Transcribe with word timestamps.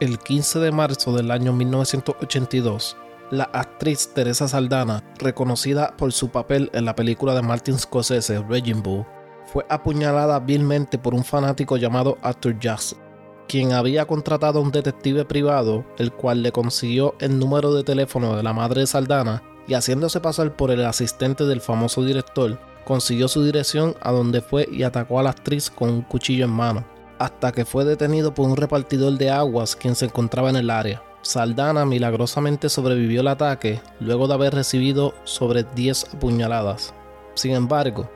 El 0.00 0.20
15 0.20 0.60
de 0.60 0.70
marzo 0.70 1.12
del 1.12 1.32
año 1.32 1.52
1982, 1.52 2.96
la 3.32 3.50
actriz 3.52 4.12
Teresa 4.14 4.46
Saldana, 4.46 5.02
reconocida 5.18 5.96
por 5.96 6.12
su 6.12 6.28
papel 6.28 6.70
en 6.72 6.84
la 6.84 6.94
película 6.94 7.34
de 7.34 7.42
Martin 7.42 7.76
Scorsese 7.76 8.38
Raging 8.48 8.80
Bull, 8.80 9.04
fue 9.46 9.66
apuñalada 9.68 10.38
vilmente 10.38 10.98
por 10.98 11.14
un 11.14 11.24
fanático 11.24 11.76
llamado 11.76 12.16
Arthur 12.22 12.56
Jackson, 12.60 13.00
quien 13.48 13.72
había 13.72 14.04
contratado 14.04 14.60
a 14.60 14.62
un 14.62 14.70
detective 14.70 15.24
privado, 15.24 15.84
el 15.98 16.12
cual 16.12 16.44
le 16.44 16.52
consiguió 16.52 17.16
el 17.18 17.36
número 17.36 17.74
de 17.74 17.82
teléfono 17.82 18.36
de 18.36 18.44
la 18.44 18.52
madre 18.52 18.82
de 18.82 18.86
Saldana 18.86 19.42
y 19.66 19.74
haciéndose 19.74 20.20
pasar 20.20 20.54
por 20.54 20.70
el 20.70 20.84
asistente 20.84 21.42
del 21.42 21.60
famoso 21.60 22.04
director, 22.04 22.56
consiguió 22.84 23.26
su 23.26 23.42
dirección 23.42 23.96
a 24.00 24.12
donde 24.12 24.42
fue 24.42 24.68
y 24.70 24.84
atacó 24.84 25.18
a 25.18 25.24
la 25.24 25.30
actriz 25.30 25.68
con 25.70 25.90
un 25.90 26.02
cuchillo 26.02 26.44
en 26.44 26.52
mano 26.52 26.97
hasta 27.18 27.52
que 27.52 27.64
fue 27.64 27.84
detenido 27.84 28.34
por 28.34 28.48
un 28.48 28.56
repartidor 28.56 29.18
de 29.18 29.30
aguas 29.30 29.76
quien 29.76 29.94
se 29.94 30.06
encontraba 30.06 30.50
en 30.50 30.56
el 30.56 30.70
área. 30.70 31.02
Saldana 31.22 31.84
milagrosamente 31.84 32.68
sobrevivió 32.68 33.20
al 33.20 33.28
ataque 33.28 33.80
luego 34.00 34.28
de 34.28 34.34
haber 34.34 34.54
recibido 34.54 35.14
sobre 35.24 35.64
10 35.64 36.14
apuñaladas. 36.14 36.94
Sin 37.34 37.52
embargo, 37.52 38.08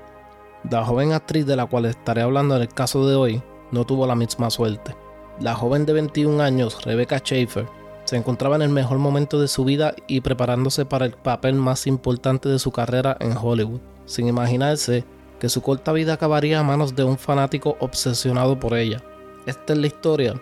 la 0.71 0.85
joven 0.85 1.13
actriz 1.13 1.45
de 1.45 1.57
la 1.57 1.67
cual 1.67 1.87
estaré 1.87 2.23
hablando 2.23 2.57
en 2.57 2.63
el 2.63 2.69
caso 2.69 3.07
de 3.07 3.17
hoy 3.17 3.43
no 3.73 3.85
tuvo 3.85 4.07
la 4.07 4.15
misma 4.15 4.51
suerte. 4.51 4.95
La 5.41 5.55
joven 5.55 5.87
de 5.87 5.95
21 5.95 6.43
años, 6.43 6.85
Rebecca 6.85 7.19
Schaefer, 7.19 7.67
se 8.05 8.17
encontraba 8.17 8.57
en 8.57 8.63
el 8.63 8.69
mejor 8.69 8.99
momento 8.99 9.41
de 9.41 9.49
su 9.49 9.65
vida 9.65 9.95
y 10.07 10.21
preparándose 10.21 10.85
para 10.85 11.07
el 11.07 11.13
papel 11.13 11.55
más 11.55 11.87
importante 11.87 12.49
de 12.49 12.59
su 12.59 12.71
carrera 12.71 13.17
en 13.21 13.37
Hollywood, 13.37 13.81
sin 14.07 14.29
imaginarse 14.29 15.05
que 15.43 15.49
su 15.49 15.61
corta 15.61 15.93
vida 15.93 16.13
acabaría 16.13 16.61
a 16.61 16.63
manos 16.63 16.95
de 16.95 17.03
un 17.03 17.19
fanático 17.19 17.77
obsesionado 17.81 18.61
por 18.61 18.79
ella. 18.79 19.03
Esta 19.45 19.73
es 19.73 19.79
la 19.81 19.89
historia 19.89 20.41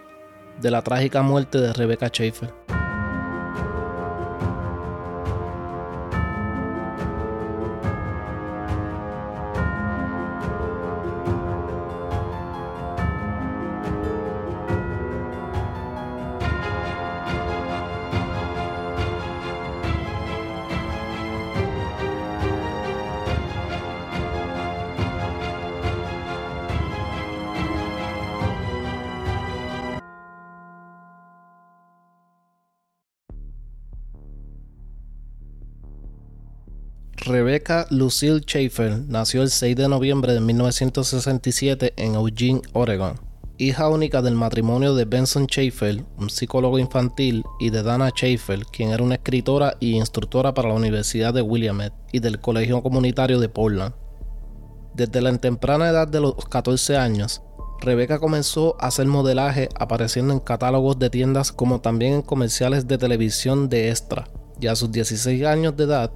de 0.61 0.71
la 0.71 0.83
trágica 0.83 1.23
muerte 1.23 1.59
de 1.59 1.73
Rebecca 1.73 2.09
Schaefer. 2.09 2.53
Rebecca 37.71 37.95
Lucille 37.95 38.41
Schaefer 38.41 39.05
nació 39.07 39.43
el 39.43 39.49
6 39.49 39.77
de 39.77 39.89
noviembre 39.89 40.35
de 40.35 40.41
1967 40.41 41.93
en 41.97 42.17
Eugene, 42.17 42.63
Oregon. 42.73 43.15
Hija 43.59 43.89
única 43.89 44.23
del 44.23 44.35
matrimonio 44.35 44.97
de 44.97 45.05
Benson 45.05 45.47
Schaefer, 45.47 46.05
un 46.19 46.31
psicólogo 46.31 46.81
infantil, 46.81 47.45
y 47.61 47.71
de 47.71 47.85
Dana 47.85 48.11
Schaefer, 48.11 48.65
quien 48.67 48.91
era 48.91 49.05
una 49.05 49.15
escritora 49.15 49.77
y 49.79 49.93
instructora 49.97 50.53
para 50.53 50.71
la 50.71 50.75
Universidad 50.75 51.33
de 51.33 51.43
Willamette 51.43 51.95
y 52.11 52.19
del 52.19 52.41
Colegio 52.41 52.83
Comunitario 52.83 53.39
de 53.39 53.49
Portland. 53.49 53.95
Desde 54.97 55.21
la 55.21 55.39
temprana 55.39 55.91
edad 55.91 56.09
de 56.09 56.19
los 56.19 56.35
14 56.47 56.97
años, 56.97 57.41
Rebecca 57.81 58.19
comenzó 58.19 58.75
a 58.81 58.89
hacer 58.89 59.07
modelaje 59.07 59.69
apareciendo 59.79 60.33
en 60.33 60.41
catálogos 60.41 60.99
de 60.99 61.09
tiendas 61.09 61.53
como 61.53 61.81
también 61.81 62.15
en 62.15 62.23
comerciales 62.23 62.89
de 62.89 62.99
televisión 62.99 63.69
de 63.69 63.91
Extra. 63.91 64.27
Y 64.61 64.67
a 64.67 64.75
sus 64.75 64.91
16 64.91 65.45
años 65.47 65.77
de 65.77 65.85
edad, 65.85 66.13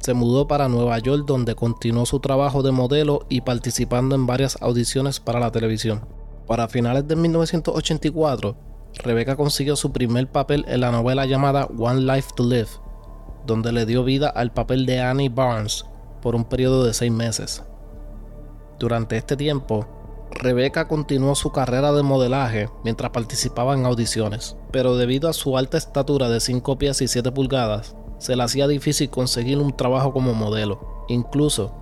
se 0.00 0.14
mudó 0.14 0.48
para 0.48 0.68
Nueva 0.68 0.98
York 0.98 1.24
donde 1.26 1.54
continuó 1.54 2.06
su 2.06 2.20
trabajo 2.20 2.62
de 2.62 2.72
modelo 2.72 3.26
y 3.28 3.42
participando 3.42 4.14
en 4.14 4.26
varias 4.26 4.60
audiciones 4.60 5.20
para 5.20 5.40
la 5.40 5.52
televisión. 5.52 6.06
Para 6.46 6.68
finales 6.68 7.06
de 7.06 7.16
1984, 7.16 8.56
Rebecca 8.94 9.36
consiguió 9.36 9.76
su 9.76 9.92
primer 9.92 10.26
papel 10.26 10.64
en 10.68 10.80
la 10.80 10.90
novela 10.90 11.26
llamada 11.26 11.66
One 11.78 12.00
Life 12.00 12.30
to 12.34 12.44
Live, 12.44 12.70
donde 13.46 13.72
le 13.72 13.86
dio 13.86 14.02
vida 14.02 14.28
al 14.28 14.52
papel 14.52 14.86
de 14.86 15.00
Annie 15.00 15.28
Barnes 15.28 15.84
por 16.22 16.34
un 16.34 16.44
periodo 16.44 16.84
de 16.84 16.94
seis 16.94 17.12
meses. 17.12 17.62
Durante 18.78 19.16
este 19.16 19.36
tiempo, 19.36 19.86
Rebecca 20.30 20.88
continuó 20.88 21.34
su 21.34 21.52
carrera 21.52 21.92
de 21.92 22.02
modelaje 22.02 22.70
mientras 22.84 23.10
participaba 23.10 23.74
en 23.74 23.84
audiciones, 23.84 24.56
pero 24.70 24.96
debido 24.96 25.28
a 25.28 25.32
su 25.32 25.58
alta 25.58 25.76
estatura 25.76 26.28
de 26.28 26.40
5 26.40 26.78
pies 26.78 27.02
y 27.02 27.08
7 27.08 27.32
pulgadas, 27.32 27.94
se 28.20 28.36
le 28.36 28.42
hacía 28.44 28.68
difícil 28.68 29.10
conseguir 29.10 29.58
un 29.58 29.72
trabajo 29.72 30.12
como 30.12 30.34
modelo. 30.34 31.04
Incluso, 31.08 31.72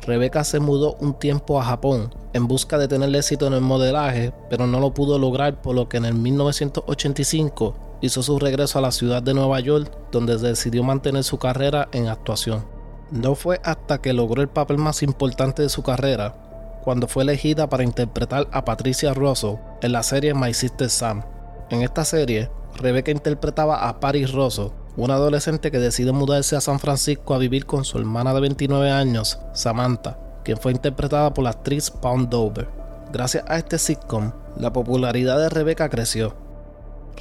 Rebeca 0.00 0.42
se 0.42 0.58
mudó 0.58 0.96
un 0.98 1.14
tiempo 1.14 1.60
a 1.60 1.64
Japón 1.64 2.12
en 2.32 2.48
busca 2.48 2.78
de 2.78 2.88
tener 2.88 3.14
éxito 3.14 3.46
en 3.46 3.52
el 3.52 3.60
modelaje, 3.60 4.32
pero 4.50 4.66
no 4.66 4.80
lo 4.80 4.94
pudo 4.94 5.18
lograr 5.18 5.62
por 5.62 5.76
lo 5.76 5.88
que 5.88 5.98
en 5.98 6.06
el 6.06 6.14
1985 6.14 7.74
hizo 8.00 8.22
su 8.22 8.38
regreso 8.38 8.78
a 8.78 8.82
la 8.82 8.90
ciudad 8.90 9.22
de 9.22 9.34
Nueva 9.34 9.60
York 9.60 9.92
donde 10.10 10.38
decidió 10.38 10.82
mantener 10.82 11.22
su 11.22 11.38
carrera 11.38 11.88
en 11.92 12.08
actuación. 12.08 12.64
No 13.12 13.34
fue 13.34 13.60
hasta 13.62 14.00
que 14.00 14.12
logró 14.12 14.42
el 14.42 14.48
papel 14.48 14.78
más 14.78 15.02
importante 15.02 15.62
de 15.62 15.68
su 15.68 15.82
carrera, 15.82 16.80
cuando 16.82 17.06
fue 17.06 17.22
elegida 17.22 17.68
para 17.68 17.84
interpretar 17.84 18.48
a 18.50 18.64
Patricia 18.64 19.14
Russell 19.14 19.56
en 19.82 19.92
la 19.92 20.02
serie 20.02 20.34
My 20.34 20.52
Sister 20.52 20.90
Sam. 20.90 21.22
En 21.70 21.82
esta 21.82 22.04
serie, 22.04 22.50
Rebecca 22.74 23.12
interpretaba 23.12 23.86
a 23.88 24.00
Paris 24.00 24.32
Russell, 24.32 24.70
una 24.96 25.14
adolescente 25.14 25.70
que 25.70 25.78
decide 25.78 26.12
mudarse 26.12 26.54
a 26.54 26.60
San 26.60 26.78
Francisco 26.78 27.34
a 27.34 27.38
vivir 27.38 27.64
con 27.64 27.84
su 27.84 27.98
hermana 27.98 28.34
de 28.34 28.40
29 28.40 28.90
años, 28.90 29.38
Samantha, 29.54 30.18
quien 30.44 30.58
fue 30.58 30.72
interpretada 30.72 31.32
por 31.32 31.44
la 31.44 31.50
actriz 31.50 31.90
Pound 31.90 32.28
Dover. 32.28 32.68
Gracias 33.12 33.44
a 33.48 33.56
este 33.56 33.78
sitcom, 33.78 34.32
la 34.58 34.72
popularidad 34.72 35.38
de 35.38 35.48
Rebecca 35.48 35.88
creció. 35.88 36.34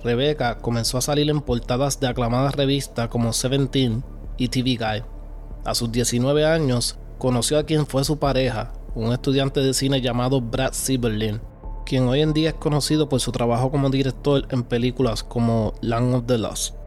Rebecca 0.03 0.57
comenzó 0.57 0.97
a 0.97 1.01
salir 1.01 1.29
en 1.29 1.41
portadas 1.41 1.99
de 1.99 2.07
aclamadas 2.07 2.55
revistas 2.55 3.07
como 3.07 3.33
Seventeen 3.33 4.03
y 4.37 4.49
TV 4.49 4.71
Guide. 4.71 5.05
A 5.63 5.75
sus 5.75 5.91
19 5.91 6.45
años, 6.45 6.97
conoció 7.17 7.59
a 7.59 7.63
quien 7.63 7.85
fue 7.85 8.03
su 8.03 8.17
pareja, 8.17 8.73
un 8.95 9.13
estudiante 9.13 9.61
de 9.61 9.73
cine 9.73 10.01
llamado 10.01 10.41
Brad 10.41 10.73
Sieberlin, 10.73 11.39
quien 11.85 12.07
hoy 12.07 12.21
en 12.21 12.33
día 12.33 12.49
es 12.49 12.55
conocido 12.55 13.07
por 13.07 13.19
su 13.19 13.31
trabajo 13.31 13.71
como 13.71 13.89
director 13.89 14.45
en 14.49 14.63
películas 14.63 15.23
como 15.23 15.73
Land 15.81 16.15
of 16.15 16.23
the 16.25 16.37
Lost. 16.37 16.80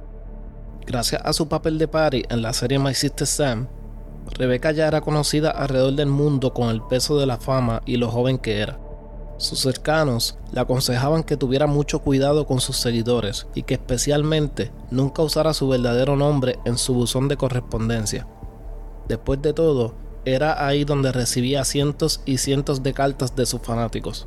Gracias 0.87 1.23
a 1.25 1.33
su 1.33 1.49
papel 1.49 1.79
de 1.79 1.89
Patty 1.89 2.25
en 2.29 2.43
la 2.43 2.53
serie 2.53 2.79
My 2.79 2.95
Sister 2.95 3.27
Sam, 3.27 3.69
Rebecca 4.33 4.71
ya 4.73 4.87
era 4.87 5.01
conocida 5.01 5.51
alrededor 5.51 5.95
del 5.95 6.09
mundo 6.09 6.53
con 6.53 6.69
el 6.69 6.83
peso 6.83 7.19
de 7.19 7.27
la 7.27 7.39
fama 7.39 7.83
y 7.87 7.97
lo 7.97 8.11
joven 8.11 8.39
que 8.39 8.61
era. 8.61 8.79
Sus 9.39 9.61
cercanos 9.61 10.39
le 10.53 10.61
aconsejaban 10.61 11.23
que 11.23 11.37
tuviera 11.37 11.67
mucho 11.67 12.01
cuidado 12.01 12.47
con 12.47 12.61
sus 12.61 12.77
seguidores 12.77 13.47
y 13.55 13.63
que 13.63 13.75
especialmente 13.75 14.73
nunca 14.91 15.23
usara 15.23 15.55
su 15.55 15.69
verdadero 15.69 16.17
nombre 16.17 16.59
en 16.65 16.79
su 16.79 16.95
buzón 16.95 17.29
de 17.29 17.37
correspondencia. 17.37 18.27
Después 19.09 19.41
de 19.43 19.53
todo, 19.53 19.95
era 20.25 20.67
ahí 20.67 20.85
donde 20.85 21.13
recibía 21.13 21.65
cientos 21.65 22.21
y 22.25 22.39
cientos 22.39 22.83
de 22.83 22.93
cartas 22.95 23.35
de 23.37 23.47
sus 23.47 23.61
fanáticos 23.61 24.27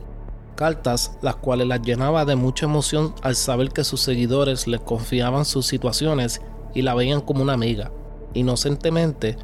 cartas, 0.57 1.13
las 1.21 1.37
cuales 1.37 1.67
las 1.67 1.81
llenaba 1.81 2.25
de 2.25 2.35
mucha 2.35 2.65
emoción 2.65 3.13
al 3.21 3.37
saber 3.37 3.69
que 3.69 3.85
sus 3.85 4.01
seguidores 4.01 4.67
le 4.67 4.79
confiaban 4.79 5.45
sus 5.45 5.65
situaciones 5.67 6.41
y 6.77 6.83
la 6.83 6.93
veían 6.93 7.21
como 7.21 7.41
una 7.41 7.53
amiga. 7.53 7.91
Inocentemente, 8.35 9.35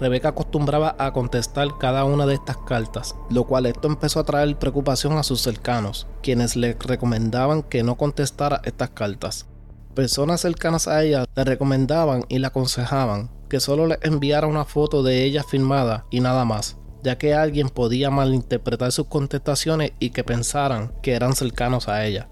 Rebeca 0.00 0.30
acostumbraba 0.30 0.96
a 0.98 1.12
contestar 1.12 1.78
cada 1.78 2.04
una 2.04 2.26
de 2.26 2.34
estas 2.34 2.56
cartas, 2.56 3.14
lo 3.30 3.44
cual 3.44 3.66
esto 3.66 3.86
empezó 3.86 4.18
a 4.18 4.24
traer 4.24 4.58
preocupación 4.58 5.16
a 5.16 5.22
sus 5.22 5.40
cercanos, 5.40 6.08
quienes 6.20 6.56
le 6.56 6.76
recomendaban 6.80 7.62
que 7.62 7.84
no 7.84 7.96
contestara 7.96 8.60
estas 8.64 8.90
cartas. 8.90 9.46
Personas 9.94 10.40
cercanas 10.40 10.88
a 10.88 11.04
ella 11.04 11.26
le 11.36 11.44
recomendaban 11.44 12.24
y 12.28 12.40
le 12.40 12.48
aconsejaban 12.48 13.30
que 13.48 13.60
solo 13.60 13.86
le 13.86 14.00
enviara 14.02 14.48
una 14.48 14.64
foto 14.64 15.04
de 15.04 15.22
ella 15.22 15.44
filmada 15.44 16.06
y 16.10 16.18
nada 16.18 16.44
más, 16.44 16.76
ya 17.04 17.18
que 17.18 17.34
alguien 17.34 17.68
podía 17.68 18.10
malinterpretar 18.10 18.90
sus 18.90 19.06
contestaciones 19.06 19.92
y 20.00 20.10
que 20.10 20.24
pensaran 20.24 20.92
que 21.04 21.12
eran 21.12 21.36
cercanos 21.36 21.86
a 21.86 22.04
ella. 22.04 22.28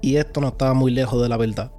Y 0.00 0.16
esto 0.16 0.40
no 0.40 0.48
estaba 0.48 0.74
muy 0.74 0.90
lejos 0.90 1.22
de 1.22 1.28
la 1.28 1.36
verdad. 1.36 1.70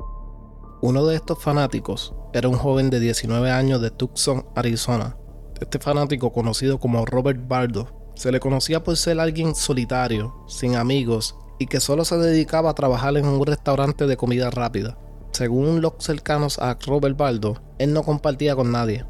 Uno 0.86 1.06
de 1.06 1.16
estos 1.16 1.42
fanáticos 1.42 2.14
era 2.34 2.50
un 2.50 2.58
joven 2.58 2.90
de 2.90 3.00
19 3.00 3.50
años 3.50 3.80
de 3.80 3.90
Tucson, 3.90 4.46
Arizona. 4.54 5.16
Este 5.62 5.80
fanático, 5.80 6.34
conocido 6.34 6.78
como 6.78 7.06
Robert 7.06 7.40
Bardo, 7.48 8.12
se 8.16 8.34
le 8.34 8.42
conocía 8.42 8.84
por 8.84 8.98
ser 8.98 9.22
alguien 9.22 9.56
solitario, 9.56 10.36
sin 10.46 10.76
amigos 10.76 11.38
y 11.58 11.68
que 11.68 11.80
solo 11.80 12.04
se 12.04 12.18
dedicaba 12.18 12.72
a 12.72 12.76
trabajar 12.76 13.16
en 13.16 13.26
un 13.26 13.46
restaurante 13.46 14.08
de 14.08 14.18
comida 14.18 14.50
rápida. 14.50 14.98
Según 15.32 15.80
los 15.80 15.94
cercanos 16.00 16.60
a 16.60 16.78
Robert 16.86 17.16
Bardo, 17.16 17.62
él 17.80 17.94
no 17.94 18.04
compartía 18.04 18.54
con 18.54 18.74
nadie. 18.74 19.06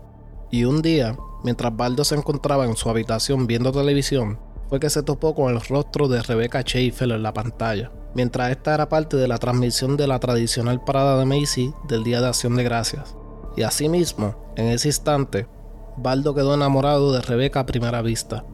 Y 0.52 0.66
un 0.66 0.84
día, 0.84 1.18
Mientras 1.44 1.76
Baldo 1.76 2.06
se 2.06 2.16
encontraba 2.16 2.66
en 2.66 2.78
su 2.78 2.90
habitación 2.90 3.48
viendo 3.48 3.74
televisión, 3.74 4.40
fue 4.74 4.80
que 4.80 4.90
se 4.90 5.04
topó 5.04 5.36
con 5.36 5.54
el 5.54 5.62
rostro 5.62 6.08
de 6.08 6.24
Rebecca 6.24 6.64
Schaefer 6.64 7.12
en 7.12 7.22
la 7.22 7.32
pantalla, 7.32 7.92
mientras 8.16 8.50
esta 8.50 8.74
era 8.74 8.90
parte 8.90 9.18
de 9.18 9.28
la 9.28 9.38
transmisión 9.38 9.98
de 9.98 10.08
la 10.08 10.18
tradicional 10.18 10.84
parada 10.84 11.20
de 11.20 11.26
Macy 11.26 11.72
del 11.88 12.04
Día 12.04 12.22
de 12.22 12.30
Acción 12.30 12.56
de 12.56 12.64
Gracias. 12.64 13.16
Y 13.56 13.62
asimismo, 13.62 14.34
en 14.56 14.70
ese 14.70 14.88
instante, 14.88 15.46
Baldo 15.96 16.34
quedó 16.34 16.56
enamorado 16.56 17.14
de 17.14 17.22
Rebeca 17.22 17.60
a 17.60 17.66
primera 17.68 18.02
vista. 18.02 18.46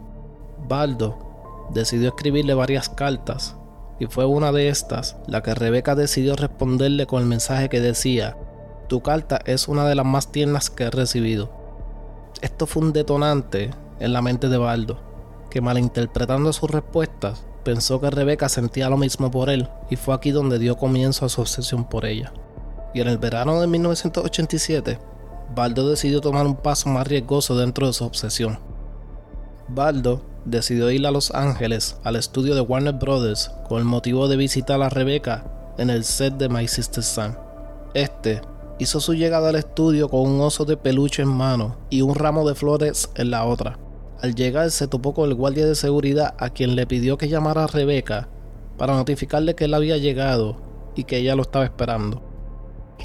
Baldo 0.67 1.69
decidió 1.73 2.09
escribirle 2.09 2.53
varias 2.53 2.89
cartas, 2.89 3.55
y 3.97 4.07
fue 4.07 4.25
una 4.25 4.51
de 4.51 4.67
estas 4.67 5.15
la 5.25 5.41
que 5.41 5.55
Rebeca 5.55 5.95
decidió 5.95 6.35
responderle 6.35 7.05
con 7.05 7.21
el 7.21 7.29
mensaje 7.29 7.69
que 7.69 7.79
decía, 7.79 8.35
tu 8.89 9.01
carta 9.01 9.39
es 9.45 9.69
una 9.69 9.87
de 9.87 9.95
las 9.95 10.05
más 10.05 10.33
tiernas 10.33 10.69
que 10.69 10.83
he 10.83 10.91
recibido. 10.91 11.49
Esto 12.41 12.67
fue 12.67 12.83
un 12.83 12.91
detonante 12.91 13.69
en 14.01 14.11
la 14.11 14.21
mente 14.21 14.49
de 14.49 14.57
Baldo, 14.57 15.07
que 15.49 15.61
malinterpretando 15.61 16.53
sus 16.53 16.69
respuestas, 16.69 17.45
pensó 17.63 17.99
que 17.99 18.09
Rebeca 18.09 18.49
sentía 18.49 18.89
lo 18.89 18.97
mismo 18.97 19.31
por 19.31 19.49
él 19.49 19.69
y 19.89 19.95
fue 19.95 20.13
aquí 20.13 20.31
donde 20.31 20.59
dio 20.59 20.77
comienzo 20.77 21.25
a 21.25 21.29
su 21.29 21.41
obsesión 21.41 21.85
por 21.85 22.05
ella. 22.05 22.33
Y 22.93 23.01
en 23.01 23.07
el 23.07 23.17
verano 23.17 23.59
de 23.61 23.67
1987, 23.67 24.99
Baldo 25.55 25.89
decidió 25.89 26.21
tomar 26.21 26.45
un 26.45 26.55
paso 26.55 26.89
más 26.89 27.07
riesgoso 27.07 27.57
dentro 27.57 27.87
de 27.87 27.93
su 27.93 28.05
obsesión. 28.05 28.59
Baldo 29.67 30.21
decidió 30.45 30.89
ir 30.89 31.05
a 31.05 31.11
Los 31.11 31.31
Ángeles 31.31 31.97
al 32.03 32.15
estudio 32.15 32.55
de 32.55 32.61
Warner 32.61 32.95
Brothers 32.95 33.51
con 33.67 33.79
el 33.79 33.85
motivo 33.85 34.27
de 34.27 34.37
visitar 34.37 34.81
a 34.81 34.89
Rebecca 34.89 35.73
en 35.77 35.89
el 35.89 36.03
set 36.03 36.35
de 36.35 36.49
My 36.49 36.67
Sister's 36.67 37.07
Son. 37.07 37.37
Este 37.93 38.41
hizo 38.79 38.99
su 38.99 39.13
llegada 39.13 39.49
al 39.49 39.55
estudio 39.55 40.09
con 40.09 40.21
un 40.21 40.41
oso 40.41 40.65
de 40.65 40.77
peluche 40.77 41.21
en 41.21 41.29
mano 41.29 41.77
y 41.89 42.01
un 42.01 42.15
ramo 42.15 42.47
de 42.47 42.55
flores 42.55 43.09
en 43.15 43.31
la 43.31 43.45
otra. 43.45 43.77
Al 44.21 44.35
llegar 44.35 44.69
se 44.71 44.87
topó 44.87 45.13
con 45.13 45.29
el 45.29 45.35
guardia 45.35 45.65
de 45.65 45.75
seguridad 45.75 46.35
a 46.37 46.49
quien 46.49 46.75
le 46.75 46.85
pidió 46.85 47.17
que 47.17 47.29
llamara 47.29 47.63
a 47.63 47.67
Rebecca 47.67 48.27
para 48.77 48.93
notificarle 48.93 49.55
que 49.55 49.65
él 49.65 49.73
había 49.73 49.97
llegado 49.97 50.57
y 50.95 51.05
que 51.05 51.17
ella 51.17 51.35
lo 51.35 51.43
estaba 51.43 51.65
esperando. 51.65 52.21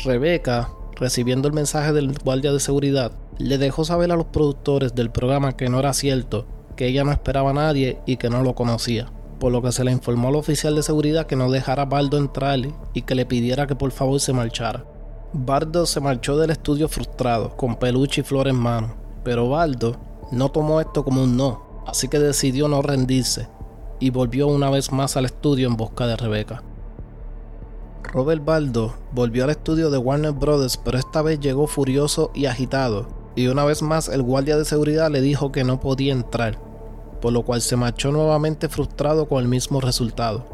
Rebecca 0.04 0.70
recibiendo 0.96 1.48
el 1.48 1.54
mensaje 1.54 1.92
del 1.92 2.16
guardia 2.18 2.52
de 2.52 2.60
seguridad, 2.60 3.12
le 3.38 3.58
dejó 3.58 3.84
saber 3.84 4.12
a 4.12 4.16
los 4.16 4.26
productores 4.26 4.94
del 4.94 5.10
programa 5.10 5.56
que 5.56 5.68
no 5.68 5.80
era 5.80 5.92
cierto, 5.92 6.46
que 6.76 6.86
ella 6.86 7.04
no 7.04 7.12
esperaba 7.12 7.50
a 7.50 7.54
nadie 7.54 7.98
y 8.06 8.16
que 8.16 8.30
no 8.30 8.42
lo 8.42 8.54
conocía, 8.54 9.10
por 9.38 9.52
lo 9.52 9.62
que 9.62 9.72
se 9.72 9.84
le 9.84 9.92
informó 9.92 10.28
al 10.28 10.36
oficial 10.36 10.74
de 10.74 10.82
seguridad 10.82 11.26
que 11.26 11.36
no 11.36 11.50
dejara 11.50 11.82
a 11.82 11.86
Baldo 11.86 12.18
entrar 12.18 12.60
y 12.92 13.02
que 13.02 13.14
le 13.14 13.26
pidiera 13.26 13.66
que 13.66 13.76
por 13.76 13.90
favor 13.90 14.20
se 14.20 14.32
marchara. 14.32 14.84
Baldo 15.32 15.86
se 15.86 16.00
marchó 16.00 16.36
del 16.36 16.50
estudio 16.50 16.88
frustrado, 16.88 17.56
con 17.56 17.76
peluche 17.76 18.20
y 18.20 18.24
flor 18.24 18.46
en 18.46 18.56
mano, 18.56 18.94
pero 19.24 19.48
Baldo 19.48 19.96
no 20.34 20.50
tomó 20.50 20.80
esto 20.80 21.04
como 21.04 21.22
un 21.22 21.36
no, 21.36 21.82
así 21.86 22.08
que 22.08 22.18
decidió 22.18 22.68
no 22.68 22.82
rendirse 22.82 23.48
y 24.00 24.10
volvió 24.10 24.48
una 24.48 24.70
vez 24.70 24.92
más 24.92 25.16
al 25.16 25.24
estudio 25.24 25.68
en 25.68 25.76
busca 25.76 26.06
de 26.06 26.16
Rebeca. 26.16 26.62
Robert 28.02 28.44
Baldo 28.44 28.94
volvió 29.12 29.44
al 29.44 29.50
estudio 29.50 29.90
de 29.90 29.98
Warner 29.98 30.32
Brothers, 30.32 30.76
pero 30.76 30.98
esta 30.98 31.22
vez 31.22 31.40
llegó 31.40 31.66
furioso 31.66 32.30
y 32.34 32.46
agitado, 32.46 33.08
y 33.34 33.46
una 33.48 33.64
vez 33.64 33.82
más 33.82 34.08
el 34.08 34.22
guardia 34.22 34.56
de 34.56 34.64
seguridad 34.64 35.10
le 35.10 35.20
dijo 35.20 35.50
que 35.50 35.64
no 35.64 35.80
podía 35.80 36.12
entrar, 36.12 36.58
por 37.20 37.32
lo 37.32 37.42
cual 37.42 37.60
se 37.60 37.76
marchó 37.76 38.12
nuevamente 38.12 38.68
frustrado 38.68 39.26
con 39.26 39.42
el 39.42 39.48
mismo 39.48 39.80
resultado. 39.80 40.44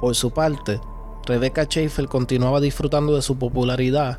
Por 0.00 0.14
su 0.14 0.30
parte, 0.30 0.80
Rebecca 1.26 1.64
Schaefer 1.64 2.08
continuaba 2.08 2.60
disfrutando 2.60 3.14
de 3.14 3.22
su 3.22 3.38
popularidad, 3.38 4.18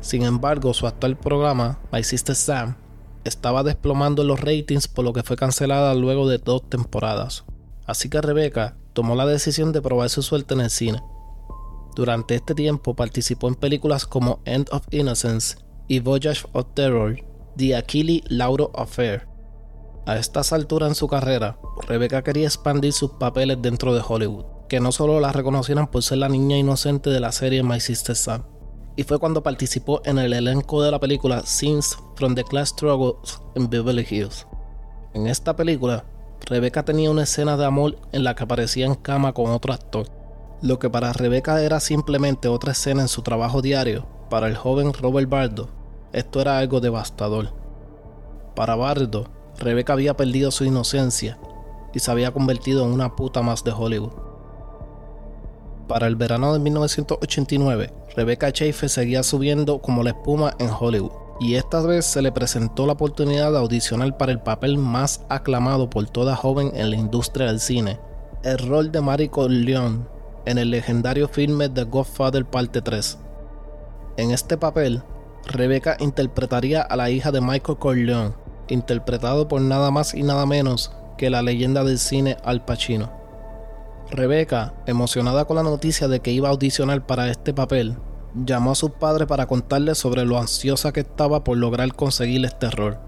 sin 0.00 0.22
embargo 0.22 0.72
su 0.72 0.86
actual 0.86 1.16
programa, 1.16 1.78
My 1.92 2.04
Sister 2.04 2.36
Sam, 2.36 2.76
estaba 3.24 3.62
desplomando 3.62 4.24
los 4.24 4.40
ratings 4.40 4.88
por 4.88 5.04
lo 5.04 5.12
que 5.12 5.22
fue 5.22 5.36
cancelada 5.36 5.94
luego 5.94 6.28
de 6.28 6.38
dos 6.38 6.68
temporadas. 6.68 7.44
Así 7.86 8.08
que 8.08 8.20
Rebecca 8.20 8.76
tomó 8.92 9.14
la 9.14 9.26
decisión 9.26 9.72
de 9.72 9.82
probar 9.82 10.10
su 10.10 10.22
suerte 10.22 10.54
en 10.54 10.60
el 10.60 10.70
cine. 10.70 11.02
Durante 11.96 12.34
este 12.34 12.54
tiempo 12.54 12.94
participó 12.94 13.48
en 13.48 13.54
películas 13.54 14.06
como 14.06 14.40
End 14.44 14.68
of 14.72 14.86
Innocence 14.90 15.56
y 15.88 16.00
Voyage 16.00 16.46
of 16.52 16.66
Terror, 16.74 17.16
The 17.56 17.76
Achille 17.76 18.22
Lauro 18.28 18.70
Affair. 18.74 19.26
A 20.06 20.16
estas 20.16 20.52
alturas 20.52 20.90
en 20.90 20.94
su 20.94 21.08
carrera, 21.08 21.58
Rebecca 21.86 22.22
quería 22.22 22.46
expandir 22.46 22.92
sus 22.92 23.12
papeles 23.12 23.58
dentro 23.60 23.94
de 23.94 24.02
Hollywood, 24.06 24.44
que 24.68 24.80
no 24.80 24.92
solo 24.92 25.20
la 25.20 25.32
reconocieran 25.32 25.90
por 25.90 26.02
ser 26.02 26.18
la 26.18 26.28
niña 26.28 26.56
inocente 26.56 27.10
de 27.10 27.20
la 27.20 27.32
serie 27.32 27.62
My 27.62 27.80
Sister 27.80 28.16
y 28.98 29.04
fue 29.04 29.20
cuando 29.20 29.44
participó 29.44 30.02
en 30.04 30.18
el 30.18 30.32
elenco 30.32 30.82
de 30.82 30.90
la 30.90 30.98
película 30.98 31.42
Scenes 31.46 31.96
from 32.16 32.34
the 32.34 32.42
Class 32.42 32.70
Struggles 32.70 33.40
in 33.54 33.70
Beverly 33.70 34.04
Hills. 34.10 34.44
En 35.14 35.28
esta 35.28 35.54
película, 35.54 36.04
Rebecca 36.46 36.84
tenía 36.84 37.08
una 37.08 37.22
escena 37.22 37.56
de 37.56 37.64
amor 37.64 37.96
en 38.10 38.24
la 38.24 38.34
que 38.34 38.42
aparecía 38.42 38.86
en 38.86 38.96
cama 38.96 39.32
con 39.34 39.52
otro 39.52 39.72
actor, 39.72 40.08
lo 40.62 40.80
que 40.80 40.90
para 40.90 41.12
Rebeca 41.12 41.62
era 41.62 41.78
simplemente 41.78 42.48
otra 42.48 42.72
escena 42.72 43.02
en 43.02 43.08
su 43.08 43.22
trabajo 43.22 43.62
diario, 43.62 44.04
para 44.30 44.48
el 44.48 44.56
joven 44.56 44.92
Robert 44.92 45.30
Bardo, 45.30 45.68
esto 46.12 46.40
era 46.40 46.58
algo 46.58 46.80
devastador. 46.80 47.52
Para 48.56 48.74
Bardo, 48.74 49.28
Rebeca 49.60 49.92
había 49.92 50.16
perdido 50.16 50.50
su 50.50 50.64
inocencia 50.64 51.38
y 51.94 52.00
se 52.00 52.10
había 52.10 52.32
convertido 52.32 52.84
en 52.84 52.90
una 52.90 53.14
puta 53.14 53.42
más 53.42 53.62
de 53.62 53.70
Hollywood. 53.70 54.27
Para 55.88 56.06
el 56.06 56.16
verano 56.16 56.52
de 56.52 56.58
1989, 56.58 57.90
Rebecca 58.14 58.50
Schaefer 58.50 58.90
seguía 58.90 59.22
subiendo 59.22 59.80
como 59.80 60.02
la 60.02 60.10
espuma 60.10 60.54
en 60.58 60.68
Hollywood, 60.68 61.12
y 61.40 61.54
esta 61.54 61.80
vez 61.80 62.04
se 62.04 62.20
le 62.20 62.30
presentó 62.30 62.86
la 62.86 62.92
oportunidad 62.92 63.52
de 63.52 63.58
audicionar 63.58 64.18
para 64.18 64.32
el 64.32 64.40
papel 64.40 64.76
más 64.76 65.24
aclamado 65.30 65.88
por 65.88 66.06
toda 66.10 66.36
joven 66.36 66.72
en 66.74 66.90
la 66.90 66.96
industria 66.96 67.46
del 67.46 67.58
cine, 67.58 67.98
el 68.44 68.58
rol 68.58 68.92
de 68.92 69.00
Mariko 69.00 69.48
León 69.48 70.06
en 70.44 70.58
el 70.58 70.70
legendario 70.70 71.26
filme 71.26 71.70
The 71.70 71.84
Godfather 71.84 72.44
Parte 72.44 72.82
3. 72.82 73.18
En 74.18 74.30
este 74.30 74.58
papel, 74.58 75.02
Rebecca 75.46 75.96
interpretaría 76.00 76.82
a 76.82 76.96
la 76.96 77.08
hija 77.08 77.32
de 77.32 77.40
Michael 77.40 77.78
Corleone, 77.78 78.34
interpretado 78.68 79.48
por 79.48 79.62
nada 79.62 79.90
más 79.90 80.12
y 80.12 80.22
nada 80.22 80.44
menos 80.44 80.92
que 81.16 81.30
la 81.30 81.40
leyenda 81.40 81.82
del 81.82 81.98
cine 81.98 82.36
Al 82.44 82.64
Pacino. 82.64 83.17
Rebecca, 84.10 84.72
emocionada 84.86 85.44
con 85.44 85.56
la 85.56 85.62
noticia 85.62 86.08
de 86.08 86.20
que 86.20 86.32
iba 86.32 86.48
a 86.48 86.52
audicionar 86.52 87.06
para 87.06 87.30
este 87.30 87.52
papel, 87.52 87.96
llamó 88.34 88.70
a 88.70 88.74
sus 88.74 88.92
padres 88.92 89.28
para 89.28 89.46
contarles 89.46 89.98
sobre 89.98 90.24
lo 90.24 90.38
ansiosa 90.38 90.92
que 90.92 91.00
estaba 91.00 91.44
por 91.44 91.58
lograr 91.58 91.94
conseguir 91.94 92.44
este 92.46 92.70
rol, 92.70 92.98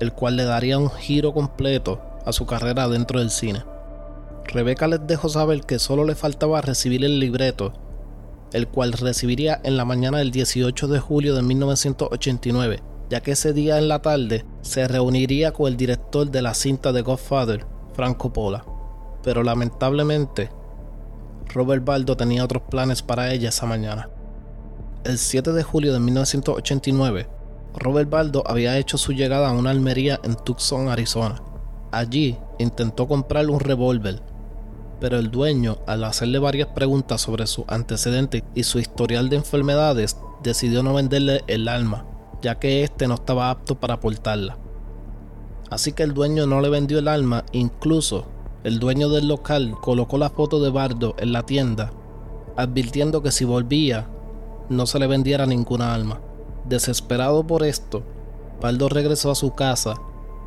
el 0.00 0.12
cual 0.12 0.36
le 0.36 0.44
daría 0.44 0.78
un 0.78 0.90
giro 0.90 1.34
completo 1.34 2.00
a 2.24 2.32
su 2.32 2.46
carrera 2.46 2.88
dentro 2.88 3.20
del 3.20 3.30
cine. 3.30 3.62
Rebeca 4.46 4.88
les 4.88 5.06
dejó 5.06 5.28
saber 5.28 5.60
que 5.60 5.78
solo 5.78 6.04
le 6.04 6.14
faltaba 6.14 6.62
recibir 6.62 7.04
el 7.04 7.20
libreto, 7.20 7.74
el 8.54 8.68
cual 8.68 8.94
recibiría 8.94 9.60
en 9.64 9.76
la 9.76 9.84
mañana 9.84 10.18
del 10.18 10.30
18 10.30 10.88
de 10.88 10.98
julio 10.98 11.34
de 11.34 11.42
1989, 11.42 12.82
ya 13.10 13.20
que 13.20 13.32
ese 13.32 13.52
día 13.52 13.76
en 13.76 13.88
la 13.88 14.00
tarde 14.00 14.46
se 14.62 14.88
reuniría 14.88 15.52
con 15.52 15.66
el 15.68 15.76
director 15.76 16.30
de 16.30 16.40
la 16.40 16.54
cinta 16.54 16.92
de 16.92 17.02
Godfather, 17.02 17.66
Franco 17.92 18.32
Pola. 18.32 18.77
Pero 19.28 19.42
lamentablemente, 19.42 20.48
Robert 21.52 21.84
Baldo 21.84 22.16
tenía 22.16 22.42
otros 22.42 22.62
planes 22.62 23.02
para 23.02 23.30
ella 23.30 23.50
esa 23.50 23.66
mañana. 23.66 24.08
El 25.04 25.18
7 25.18 25.52
de 25.52 25.62
julio 25.62 25.92
de 25.92 26.00
1989, 26.00 27.28
Robert 27.74 28.08
Baldo 28.08 28.42
había 28.46 28.78
hecho 28.78 28.96
su 28.96 29.12
llegada 29.12 29.50
a 29.50 29.52
una 29.52 29.68
almería 29.68 30.18
en 30.24 30.34
Tucson, 30.34 30.88
Arizona. 30.88 31.42
Allí 31.92 32.38
intentó 32.58 33.06
comprar 33.06 33.50
un 33.50 33.60
revólver, 33.60 34.22
pero 34.98 35.18
el 35.18 35.30
dueño, 35.30 35.76
al 35.86 36.04
hacerle 36.04 36.38
varias 36.38 36.68
preguntas 36.68 37.20
sobre 37.20 37.46
su 37.46 37.66
antecedente 37.68 38.44
y 38.54 38.62
su 38.62 38.78
historial 38.78 39.28
de 39.28 39.36
enfermedades, 39.36 40.16
decidió 40.42 40.82
no 40.82 40.94
venderle 40.94 41.44
el 41.48 41.68
alma, 41.68 42.06
ya 42.40 42.58
que 42.58 42.82
éste 42.82 43.06
no 43.06 43.16
estaba 43.16 43.50
apto 43.50 43.78
para 43.78 44.00
portarla. 44.00 44.56
Así 45.68 45.92
que 45.92 46.02
el 46.02 46.14
dueño 46.14 46.46
no 46.46 46.62
le 46.62 46.70
vendió 46.70 46.98
el 46.98 47.08
alma, 47.08 47.44
incluso 47.52 48.24
el 48.68 48.80
dueño 48.80 49.08
del 49.08 49.28
local 49.28 49.76
colocó 49.80 50.18
la 50.18 50.28
foto 50.28 50.60
de 50.60 50.68
Bardo 50.68 51.16
en 51.18 51.32
la 51.32 51.44
tienda, 51.44 51.90
advirtiendo 52.54 53.22
que 53.22 53.32
si 53.32 53.46
volvía, 53.46 54.10
no 54.68 54.84
se 54.84 54.98
le 54.98 55.06
vendiera 55.06 55.46
ninguna 55.46 55.94
alma. 55.94 56.20
Desesperado 56.66 57.46
por 57.46 57.62
esto, 57.64 58.02
Bardo 58.60 58.90
regresó 58.90 59.30
a 59.30 59.34
su 59.34 59.54
casa 59.54 59.94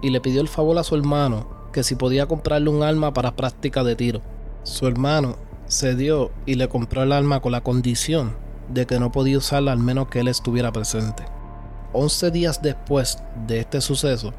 y 0.04 0.12
le 0.12 0.22
pidió 0.22 0.40
el 0.40 0.48
favor 0.48 0.78
a 0.78 0.84
su 0.84 0.96
hermano 0.96 1.48
que 1.74 1.82
si 1.82 1.96
podía 1.96 2.28
comprarle 2.28 2.70
un 2.70 2.84
alma 2.84 3.12
para 3.12 3.36
práctica 3.36 3.84
de 3.84 3.96
tiro. 3.96 4.22
Su 4.62 4.86
hermano 4.86 5.38
cedió 5.68 6.30
y 6.46 6.54
le 6.54 6.70
compró 6.70 7.02
el 7.02 7.14
arma 7.14 7.40
con 7.40 7.54
la 7.54 7.62
condición 7.62 8.36
de 8.70 8.86
que 8.86 9.00
no 9.00 9.12
podía 9.12 9.40
usarla 9.40 9.72
al 9.72 9.80
menos 9.80 10.10
que 10.10 10.20
él 10.20 10.28
estuviera 10.28 10.72
presente. 10.72 11.24
Once 11.92 12.30
días 12.30 12.62
después 12.62 13.18
de 13.48 13.62
este 13.62 13.82
suceso, 13.82 14.32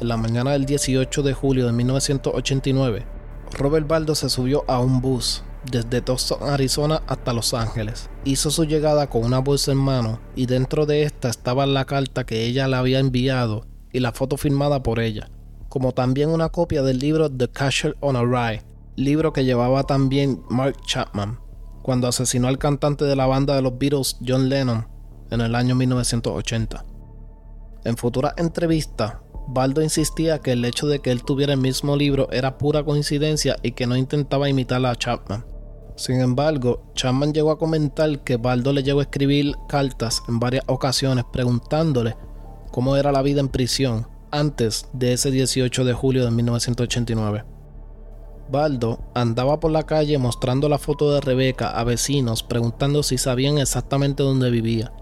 en 0.00 0.08
la 0.08 0.16
mañana 0.16 0.50
del 0.50 0.66
18 0.66 1.22
de 1.22 1.34
julio 1.34 1.66
de 1.66 1.72
1989, 1.72 3.17
Robert 3.56 3.86
Baldo 3.86 4.14
se 4.14 4.28
subió 4.28 4.64
a 4.68 4.80
un 4.80 5.00
bus 5.00 5.42
desde 5.70 6.00
Tucson, 6.00 6.48
Arizona 6.48 7.02
hasta 7.06 7.32
Los 7.32 7.54
Ángeles. 7.54 8.08
Hizo 8.24 8.50
su 8.50 8.64
llegada 8.64 9.08
con 9.08 9.24
una 9.24 9.38
bolsa 9.38 9.72
en 9.72 9.78
mano 9.78 10.20
y 10.34 10.46
dentro 10.46 10.86
de 10.86 11.02
esta 11.02 11.28
estaba 11.28 11.66
la 11.66 11.84
carta 11.84 12.24
que 12.24 12.44
ella 12.44 12.68
le 12.68 12.76
había 12.76 12.98
enviado 13.00 13.66
y 13.92 14.00
la 14.00 14.12
foto 14.12 14.36
firmada 14.36 14.82
por 14.82 15.00
ella. 15.00 15.30
como 15.68 15.92
también 15.92 16.30
una 16.30 16.48
copia 16.48 16.82
del 16.82 16.98
libro 16.98 17.30
The 17.30 17.48
Casher 17.48 17.94
on 18.00 18.16
a 18.16 18.22
Rye, 18.22 18.62
libro 18.96 19.34
que 19.34 19.44
llevaba 19.44 19.84
también 19.84 20.42
Mark 20.48 20.76
Chapman, 20.86 21.38
cuando 21.82 22.08
asesinó 22.08 22.48
al 22.48 22.56
cantante 22.56 23.04
de 23.04 23.14
la 23.14 23.26
banda 23.26 23.54
de 23.54 23.60
los 23.60 23.78
Beatles 23.78 24.16
John 24.26 24.48
Lennon 24.48 24.88
en 25.30 25.42
el 25.42 25.54
año 25.54 25.74
1980. 25.74 26.84
En 27.84 27.96
futuras 27.98 28.32
entrevistas, 28.38 29.16
Baldo 29.50 29.80
insistía 29.80 30.40
que 30.40 30.52
el 30.52 30.64
hecho 30.66 30.86
de 30.86 30.98
que 30.98 31.10
él 31.10 31.24
tuviera 31.24 31.54
el 31.54 31.58
mismo 31.58 31.96
libro 31.96 32.30
era 32.30 32.58
pura 32.58 32.84
coincidencia 32.84 33.56
y 33.62 33.72
que 33.72 33.86
no 33.86 33.96
intentaba 33.96 34.50
imitar 34.50 34.84
a 34.84 34.94
Chapman. 34.94 35.42
Sin 35.96 36.20
embargo, 36.20 36.82
Chapman 36.94 37.32
llegó 37.32 37.50
a 37.50 37.58
comentar 37.58 38.20
que 38.20 38.36
Baldo 38.36 38.74
le 38.74 38.82
llegó 38.82 39.00
a 39.00 39.04
escribir 39.04 39.56
cartas 39.66 40.22
en 40.28 40.38
varias 40.38 40.64
ocasiones 40.66 41.24
preguntándole 41.32 42.14
cómo 42.70 42.94
era 42.96 43.10
la 43.10 43.22
vida 43.22 43.40
en 43.40 43.48
prisión 43.48 44.06
antes 44.30 44.86
de 44.92 45.14
ese 45.14 45.30
18 45.30 45.82
de 45.82 45.94
julio 45.94 46.26
de 46.26 46.30
1989. 46.30 47.44
Baldo 48.50 49.00
andaba 49.14 49.60
por 49.60 49.70
la 49.70 49.84
calle 49.84 50.18
mostrando 50.18 50.68
la 50.68 50.78
foto 50.78 51.10
de 51.10 51.22
Rebeca 51.22 51.70
a 51.70 51.84
vecinos 51.84 52.42
preguntando 52.42 53.02
si 53.02 53.16
sabían 53.16 53.56
exactamente 53.56 54.22
dónde 54.22 54.50
vivía, 54.50 54.92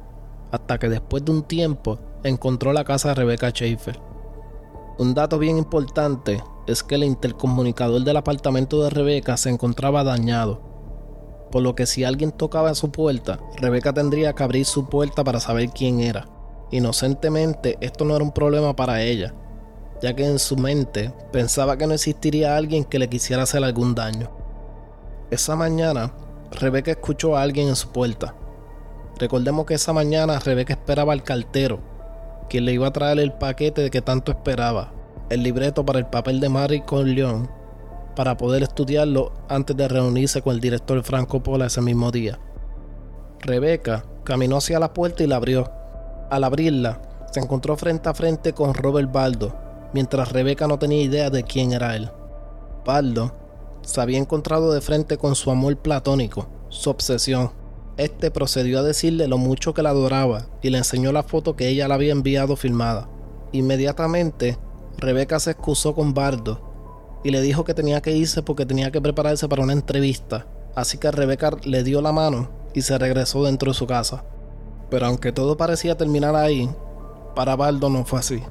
hasta 0.52 0.78
que 0.78 0.88
después 0.88 1.24
de 1.24 1.32
un 1.32 1.42
tiempo 1.42 1.98
encontró 2.22 2.72
la 2.72 2.84
casa 2.84 3.08
de 3.08 3.16
Rebeca 3.16 3.50
Schaefer. 3.50 4.05
Un 4.98 5.12
dato 5.12 5.38
bien 5.38 5.58
importante 5.58 6.42
es 6.66 6.82
que 6.82 6.94
el 6.94 7.04
intercomunicador 7.04 8.02
del 8.02 8.16
apartamento 8.16 8.82
de 8.82 8.88
Rebeca 8.88 9.36
se 9.36 9.50
encontraba 9.50 10.04
dañado, 10.04 10.66
por 11.50 11.62
lo 11.62 11.74
que 11.74 11.84
si 11.86 12.04
alguien 12.04 12.32
tocaba 12.32 12.74
su 12.74 12.90
puerta, 12.90 13.38
Rebeca 13.58 13.92
tendría 13.92 14.32
que 14.32 14.42
abrir 14.42 14.64
su 14.64 14.88
puerta 14.88 15.22
para 15.22 15.38
saber 15.38 15.68
quién 15.68 16.00
era. 16.00 16.28
Inocentemente, 16.70 17.76
esto 17.80 18.04
no 18.04 18.16
era 18.16 18.24
un 18.24 18.32
problema 18.32 18.74
para 18.74 19.02
ella, 19.02 19.34
ya 20.02 20.14
que 20.16 20.26
en 20.26 20.38
su 20.38 20.56
mente 20.56 21.12
pensaba 21.30 21.76
que 21.76 21.86
no 21.86 21.92
existiría 21.92 22.56
alguien 22.56 22.84
que 22.84 22.98
le 22.98 23.08
quisiera 23.08 23.42
hacer 23.42 23.62
algún 23.62 23.94
daño. 23.94 24.30
Esa 25.30 25.56
mañana, 25.56 26.12
Rebeca 26.52 26.90
escuchó 26.90 27.36
a 27.36 27.42
alguien 27.42 27.68
en 27.68 27.76
su 27.76 27.88
puerta. 27.88 28.34
Recordemos 29.18 29.66
que 29.66 29.74
esa 29.74 29.92
mañana 29.92 30.38
Rebeca 30.38 30.72
esperaba 30.72 31.12
al 31.12 31.22
cartero, 31.22 31.80
quien 32.48 32.64
le 32.64 32.72
iba 32.72 32.86
a 32.86 32.92
traer 32.92 33.18
el 33.18 33.32
paquete 33.32 33.82
de 33.82 33.90
que 33.90 34.02
tanto 34.02 34.32
esperaba, 34.32 34.92
el 35.30 35.42
libreto 35.42 35.84
para 35.84 35.98
el 35.98 36.06
papel 36.06 36.40
de 36.40 36.48
Mary 36.48 36.82
León, 37.04 37.50
para 38.14 38.36
poder 38.36 38.62
estudiarlo 38.62 39.32
antes 39.48 39.76
de 39.76 39.88
reunirse 39.88 40.42
con 40.42 40.54
el 40.54 40.60
director 40.60 41.02
Franco 41.02 41.42
Pola 41.42 41.66
ese 41.66 41.82
mismo 41.82 42.10
día. 42.10 42.38
Rebeca 43.40 44.04
caminó 44.24 44.56
hacia 44.56 44.80
la 44.80 44.92
puerta 44.92 45.22
y 45.22 45.26
la 45.26 45.36
abrió. 45.36 45.70
Al 46.30 46.44
abrirla, 46.44 47.00
se 47.30 47.40
encontró 47.40 47.76
frente 47.76 48.08
a 48.08 48.14
frente 48.14 48.52
con 48.52 48.74
Robert 48.74 49.12
Baldo, 49.12 49.54
mientras 49.92 50.32
Rebeca 50.32 50.66
no 50.66 50.78
tenía 50.78 51.02
idea 51.02 51.30
de 51.30 51.42
quién 51.42 51.72
era 51.72 51.94
él. 51.94 52.10
Baldo 52.84 53.32
se 53.82 54.00
había 54.00 54.18
encontrado 54.18 54.72
de 54.72 54.80
frente 54.80 55.16
con 55.16 55.34
su 55.34 55.50
amor 55.50 55.76
platónico, 55.76 56.48
su 56.68 56.90
obsesión. 56.90 57.52
Este 57.96 58.30
procedió 58.30 58.80
a 58.80 58.82
decirle 58.82 59.26
lo 59.26 59.38
mucho 59.38 59.72
que 59.72 59.82
la 59.82 59.88
adoraba 59.90 60.46
y 60.60 60.68
le 60.68 60.78
enseñó 60.78 61.12
la 61.12 61.22
foto 61.22 61.56
que 61.56 61.68
ella 61.68 61.88
le 61.88 61.94
había 61.94 62.12
enviado 62.12 62.54
filmada. 62.54 63.08
Inmediatamente, 63.52 64.58
Rebeca 64.98 65.40
se 65.40 65.52
excusó 65.52 65.94
con 65.94 66.12
Baldo 66.12 67.20
y 67.24 67.30
le 67.30 67.40
dijo 67.40 67.64
que 67.64 67.72
tenía 67.72 68.02
que 68.02 68.12
irse 68.12 68.42
porque 68.42 68.66
tenía 68.66 68.90
que 68.90 69.00
prepararse 69.00 69.48
para 69.48 69.62
una 69.62 69.72
entrevista. 69.72 70.46
Así 70.74 70.98
que 70.98 71.10
Rebeca 71.10 71.52
le 71.64 71.82
dio 71.84 72.02
la 72.02 72.12
mano 72.12 72.50
y 72.74 72.82
se 72.82 72.98
regresó 72.98 73.44
dentro 73.44 73.72
de 73.72 73.78
su 73.78 73.86
casa. 73.86 74.24
Pero 74.90 75.06
aunque 75.06 75.32
todo 75.32 75.56
parecía 75.56 75.96
terminar 75.96 76.36
ahí, 76.36 76.68
para 77.34 77.56
Baldo 77.56 77.88
no 77.88 78.04
fue 78.04 78.18
así. 78.18 78.42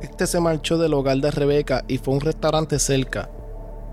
Este 0.00 0.28
se 0.28 0.38
marchó 0.38 0.78
del 0.78 0.94
hogar 0.94 1.18
de 1.18 1.32
Rebeca 1.32 1.84
y 1.88 1.98
fue 1.98 2.14
a 2.14 2.16
un 2.18 2.20
restaurante 2.20 2.78
cerca, 2.78 3.28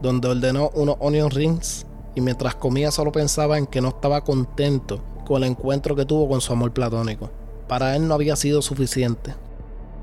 donde 0.04 0.28
ordenó 0.28 0.70
unos 0.76 0.98
onion 1.00 1.32
rings 1.32 1.88
y 2.16 2.22
mientras 2.22 2.56
comía 2.56 2.92
solo 2.92 3.12
pensaba 3.12 3.58
en 3.58 3.68
que 3.68 3.82
no 3.82 3.90
estaba 3.90 4.24
contento 4.24 5.00
con 5.26 5.44
el 5.44 5.52
encuentro 5.52 5.96
que 5.96 6.06
tuvo 6.06 6.28
con 6.28 6.42
su 6.42 6.54
amor 6.54 6.72
platónico. 6.72 7.30
Para 7.68 7.96
él 7.96 8.08
no 8.08 8.16
había 8.16 8.36
sido 8.36 8.62
suficiente. 8.62 9.36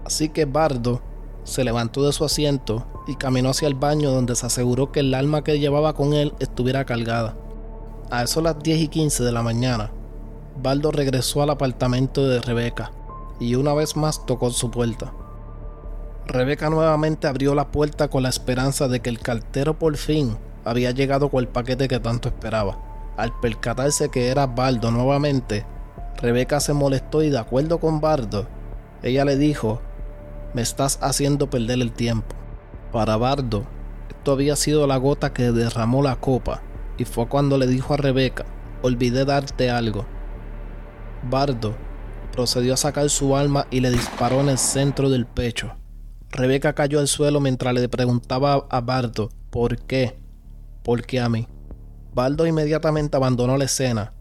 Así 0.05 0.29
que 0.29 0.45
Bardo 0.45 1.01
se 1.45 1.65
levantó 1.65 2.05
de 2.05 2.13
su 2.13 2.25
asiento 2.25 2.87
y 3.07 3.17
caminó 3.17 3.51
hacia 3.51 3.69
el 3.69 3.75
baño 3.75 4.11
donde 4.11 4.37
se 4.37 4.47
aseguró 4.47 4.93
que 4.93 5.01
el 5.01 5.15
alma 5.15 5.43
que 5.43 5.59
llevaba 5.59 5.95
con 5.95 6.13
él 6.13 6.33
estuviera 6.39 6.85
cargada. 6.85 7.37
A 8.11 8.23
eso 8.23 8.41
las 8.41 8.59
10 8.61 8.83
y 8.83 8.89
15 8.89 9.25
de 9.25 9.33
la 9.33 9.43
mañana, 9.43 9.91
Baldo 10.63 10.93
regresó 10.93 11.43
al 11.43 11.51
apartamento 11.51 12.27
de 12.27 12.41
Rebeca 12.41 12.93
y 13.41 13.57
una 13.57 13.75
vez 13.75 13.97
más 13.97 14.25
tocó 14.27 14.51
su 14.51 14.71
puerta. 14.71 15.13
Rebeca 16.27 16.71
nuevamente 16.71 17.27
abrió 17.27 17.55
la 17.55 17.69
puerta 17.69 18.09
con 18.09 18.23
la 18.23 18.29
esperanza 18.29 18.89
de 18.89 19.01
que 19.01 19.11
el 19.11 19.19
cartero 19.19 19.79
por 19.79 19.97
fin 19.97 20.37
había 20.67 20.91
llegado 20.91 21.31
con 21.31 21.41
el 21.41 21.49
paquete 21.49 21.89
que 21.89 22.01
tanto 22.01 22.29
esperaba. 22.29 22.79
Al 23.17 23.33
percatarse 23.41 24.11
que 24.11 24.29
era 24.29 24.47
Baldo 24.47 24.91
nuevamente, 24.91 25.65
Rebeca 26.21 26.61
se 26.61 26.75
molestó 26.75 27.23
y 27.23 27.31
de 27.31 27.39
acuerdo 27.39 27.79
con 27.79 28.01
Baldo, 28.01 28.47
ella 29.03 29.25
le 29.25 29.37
dijo 29.37 29.81
me 30.57 30.63
estás 30.63 30.99
haciendo 31.03 31.51
perder 31.51 31.81
el 31.83 31.93
tiempo. 31.93 32.35
Para 32.91 33.19
Bardo, 33.19 33.67
esto 34.09 34.33
había 34.33 34.57
sido 34.57 34.87
la 34.87 34.97
gota 34.97 35.35
que 35.35 35.53
derramó 35.53 36.03
la 36.03 36.17
copa, 36.17 36.63
y 36.97 37.05
fue 37.05 37.29
cuando 37.29 37.59
le 37.59 37.67
dijo 37.67 37.93
a 37.93 37.99
Rebeca, 37.99 38.47
olvidé 38.81 39.27
darte 39.27 39.71
algo. 39.71 40.07
Bardo 41.31 41.75
procedió 42.33 42.73
a 42.73 42.79
sacar 42.79 43.11
su 43.11 43.37
arma 43.37 43.67
y 43.71 43.81
le 43.81 43.91
disparó 43.91 44.41
en 44.41 44.49
el 44.49 44.57
centro 44.57 45.11
del 45.11 45.27
pecho. 45.27 45.75
Rebeca 46.31 46.73
cayó 46.73 47.01
al 47.01 47.09
suelo 47.09 47.39
mientras 47.41 47.75
le 47.75 47.89
preguntaba 47.91 48.67
a 48.71 48.81
Bardo, 48.81 49.31
¿por 49.51 49.79
qué? 49.79 50.19
¿Por 50.87 51.05
qué 51.05 51.19
a 51.19 51.29
mí? 51.29 51.49
Bardo 52.15 52.47
inmediatamente 52.47 53.17
abandonó 53.17 53.57
la 53.57 53.65
escena, 53.65 54.13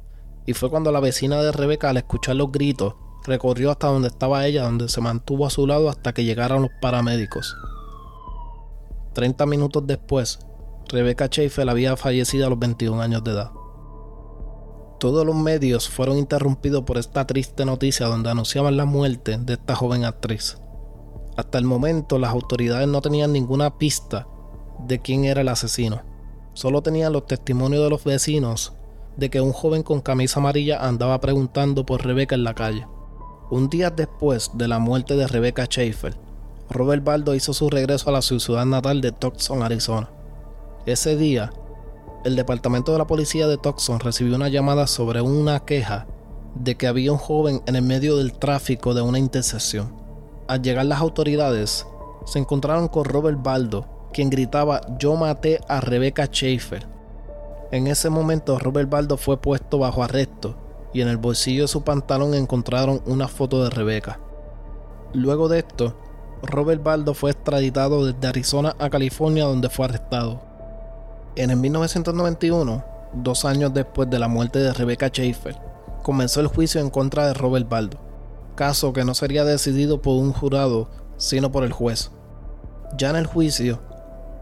y 0.47 0.53
fue 0.53 0.71
cuando 0.71 0.91
la 0.91 0.99
vecina 0.99 1.39
de 1.43 1.51
Rebeca 1.51 1.91
al 1.91 1.97
escuchar 1.97 2.37
los 2.37 2.51
gritos 2.51 2.95
recorrió 3.23 3.69
hasta 3.69 3.85
donde 3.85 4.07
estaba 4.07 4.47
ella, 4.47 4.63
donde 4.63 4.89
se 4.89 4.99
mantuvo 4.99 5.45
a 5.45 5.51
su 5.51 5.67
lado 5.67 5.89
hasta 5.89 6.11
que 6.11 6.23
llegaron 6.23 6.63
los 6.63 6.71
paramédicos. 6.81 7.55
30 9.13 9.45
minutos 9.45 9.85
después, 9.85 10.39
Rebecca 10.87 11.27
Schaefer 11.27 11.69
había 11.69 11.95
fallecido 11.97 12.47
a 12.47 12.49
los 12.49 12.57
21 12.57 12.99
años 12.99 13.23
de 13.23 13.33
edad. 13.33 13.51
Todos 14.99 15.23
los 15.23 15.35
medios 15.35 15.87
fueron 15.87 16.17
interrumpidos 16.17 16.83
por 16.83 16.97
esta 16.97 17.27
triste 17.27 17.63
noticia 17.63 18.07
donde 18.07 18.31
anunciaban 18.31 18.75
la 18.75 18.85
muerte 18.85 19.37
de 19.37 19.53
esta 19.53 19.75
joven 19.75 20.03
actriz. 20.03 20.57
Hasta 21.37 21.59
el 21.59 21.65
momento 21.65 22.17
las 22.17 22.31
autoridades 22.31 22.87
no 22.87 23.01
tenían 23.01 23.33
ninguna 23.33 23.77
pista 23.77 24.27
de 24.79 24.99
quién 24.99 25.25
era 25.25 25.41
el 25.41 25.49
asesino. 25.49 26.14
Solo 26.55 26.81
tenían 26.81 27.11
los 27.11 27.27
testimonios 27.27 27.83
de 27.83 27.89
los 27.89 28.05
vecinos 28.05 28.71
de 29.17 29.29
que 29.29 29.41
un 29.41 29.51
joven 29.51 29.83
con 29.83 29.99
camisa 29.99 30.39
amarilla 30.39 30.85
andaba 30.87 31.19
preguntando 31.19 31.85
por 31.85 32.05
Rebeca 32.05 32.33
en 32.33 32.45
la 32.45 32.53
calle. 32.53 32.87
Un 33.51 33.69
día 33.69 33.89
después 33.89 34.51
de 34.53 34.69
la 34.69 34.79
muerte 34.79 35.17
de 35.17 35.27
Rebecca 35.27 35.65
Schaefer, 35.65 36.15
Robert 36.69 37.03
Baldo 37.03 37.35
hizo 37.35 37.53
su 37.53 37.69
regreso 37.69 38.09
a 38.09 38.13
la 38.13 38.21
ciudad 38.21 38.65
natal 38.65 39.01
de 39.01 39.11
Tucson, 39.11 39.63
Arizona. 39.63 40.09
Ese 40.85 41.17
día, 41.17 41.51
el 42.23 42.37
departamento 42.37 42.93
de 42.93 42.99
la 42.99 43.07
policía 43.07 43.47
de 43.47 43.57
Tucson 43.57 43.99
recibió 43.99 44.37
una 44.37 44.47
llamada 44.47 44.87
sobre 44.87 45.19
una 45.19 45.59
queja 45.65 46.07
de 46.55 46.75
que 46.75 46.87
había 46.87 47.11
un 47.11 47.17
joven 47.17 47.61
en 47.65 47.75
el 47.75 47.81
medio 47.81 48.15
del 48.15 48.31
tráfico 48.31 48.93
de 48.93 49.01
una 49.01 49.19
intersección. 49.19 49.93
Al 50.47 50.61
llegar 50.61 50.85
las 50.85 51.01
autoridades, 51.01 51.85
se 52.25 52.39
encontraron 52.39 52.87
con 52.87 53.03
Robert 53.03 53.43
Baldo, 53.43 53.85
quien 54.15 54.29
gritaba 54.29 54.79
yo 54.97 55.17
maté 55.17 55.59
a 55.67 55.81
Rebecca 55.81 56.27
Schaefer. 56.27 56.87
En 57.71 57.87
ese 57.87 58.09
momento 58.09 58.57
Robert 58.57 58.89
Baldo 58.89 59.17
fue 59.17 59.41
puesto 59.41 59.77
bajo 59.77 60.05
arresto 60.05 60.55
y 60.93 61.01
en 61.01 61.09
el 61.09 61.17
bolsillo 61.17 61.63
de 61.63 61.67
su 61.67 61.83
pantalón 61.83 62.33
encontraron 62.33 63.01
una 63.05 63.27
foto 63.27 63.61
de 63.61 63.69
Rebeca. 63.69 64.21
Luego 65.11 65.49
de 65.49 65.59
esto, 65.59 65.97
Robert 66.43 66.81
Baldo 66.81 67.13
fue 67.13 67.31
extraditado 67.31 68.05
desde 68.05 68.25
Arizona 68.25 68.73
a 68.79 68.89
California 68.89 69.43
donde 69.43 69.69
fue 69.69 69.83
arrestado. 69.83 70.41
En 71.35 71.49
el 71.49 71.57
1991, 71.57 72.85
dos 73.15 73.43
años 73.43 73.73
después 73.73 74.09
de 74.09 74.19
la 74.19 74.29
muerte 74.29 74.59
de 74.59 74.71
Rebecca 74.71 75.09
Schaefer, 75.09 75.57
comenzó 76.03 76.39
el 76.39 76.47
juicio 76.47 76.79
en 76.79 76.89
contra 76.89 77.27
de 77.27 77.33
Robert 77.33 77.67
Baldo, 77.67 77.97
caso 78.55 78.93
que 78.93 79.03
no 79.03 79.13
sería 79.13 79.43
decidido 79.43 80.01
por 80.01 80.15
un 80.15 80.31
jurado, 80.31 80.89
sino 81.17 81.51
por 81.51 81.65
el 81.65 81.73
juez. 81.73 82.11
Ya 82.97 83.09
en 83.09 83.17
el 83.17 83.25
juicio, 83.25 83.81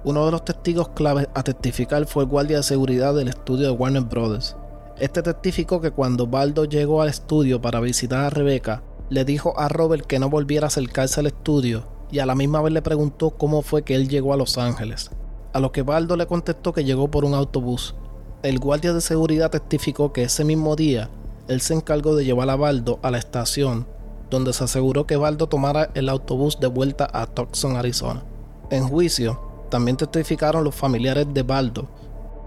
uno 0.03 0.25
de 0.25 0.31
los 0.31 0.45
testigos 0.45 0.89
claves 0.89 1.27
a 1.33 1.43
testificar 1.43 2.05
fue 2.05 2.23
el 2.23 2.29
guardia 2.29 2.57
de 2.57 2.63
seguridad 2.63 3.13
del 3.13 3.29
estudio 3.29 3.67
de 3.67 3.71
Warner 3.71 4.03
Brothers, 4.03 4.55
este 4.99 5.23
testificó 5.23 5.81
que 5.81 5.91
cuando 5.91 6.27
Baldo 6.27 6.65
llegó 6.65 7.01
al 7.01 7.09
estudio 7.09 7.59
para 7.59 7.79
visitar 7.79 8.25
a 8.25 8.29
Rebeca, 8.29 8.83
le 9.09 9.25
dijo 9.25 9.59
a 9.59 9.67
Robert 9.67 10.05
que 10.05 10.19
no 10.19 10.29
volviera 10.29 10.65
a 10.65 10.67
acercarse 10.67 11.19
al 11.19 11.27
estudio 11.27 11.87
y 12.11 12.19
a 12.19 12.27
la 12.27 12.35
misma 12.35 12.61
vez 12.61 12.73
le 12.73 12.81
preguntó 12.83 13.31
cómo 13.31 13.63
fue 13.63 13.81
que 13.81 13.95
él 13.95 14.07
llegó 14.07 14.33
a 14.33 14.37
Los 14.37 14.59
Ángeles. 14.59 15.09
A 15.51 15.59
lo 15.59 15.71
que 15.71 15.81
Baldo 15.81 16.15
le 16.15 16.27
contestó 16.27 16.73
que 16.73 16.83
llegó 16.83 17.09
por 17.09 17.25
un 17.25 17.33
autobús. 17.33 17.95
El 18.43 18.59
guardia 18.59 18.93
de 18.93 19.01
seguridad 19.01 19.49
testificó 19.49 20.13
que 20.13 20.23
ese 20.23 20.45
mismo 20.45 20.75
día 20.75 21.09
él 21.47 21.59
se 21.59 21.73
encargó 21.73 22.15
de 22.15 22.25
llevar 22.25 22.49
a 22.51 22.55
Baldo 22.55 22.99
a 23.01 23.09
la 23.09 23.17
estación 23.17 23.87
donde 24.29 24.53
se 24.53 24.63
aseguró 24.63 25.05
que 25.05 25.15
Baldo 25.15 25.47
tomara 25.47 25.91
el 25.93 26.09
autobús 26.09 26.59
de 26.59 26.67
vuelta 26.67 27.07
a 27.11 27.27
Tucson, 27.27 27.75
Arizona. 27.75 28.23
En 28.71 28.87
juicio, 28.87 29.52
también 29.73 29.97
testificaron 29.97 30.63
los 30.63 30.75
familiares 30.75 31.25
de 31.33 31.41
Baldo, 31.41 31.89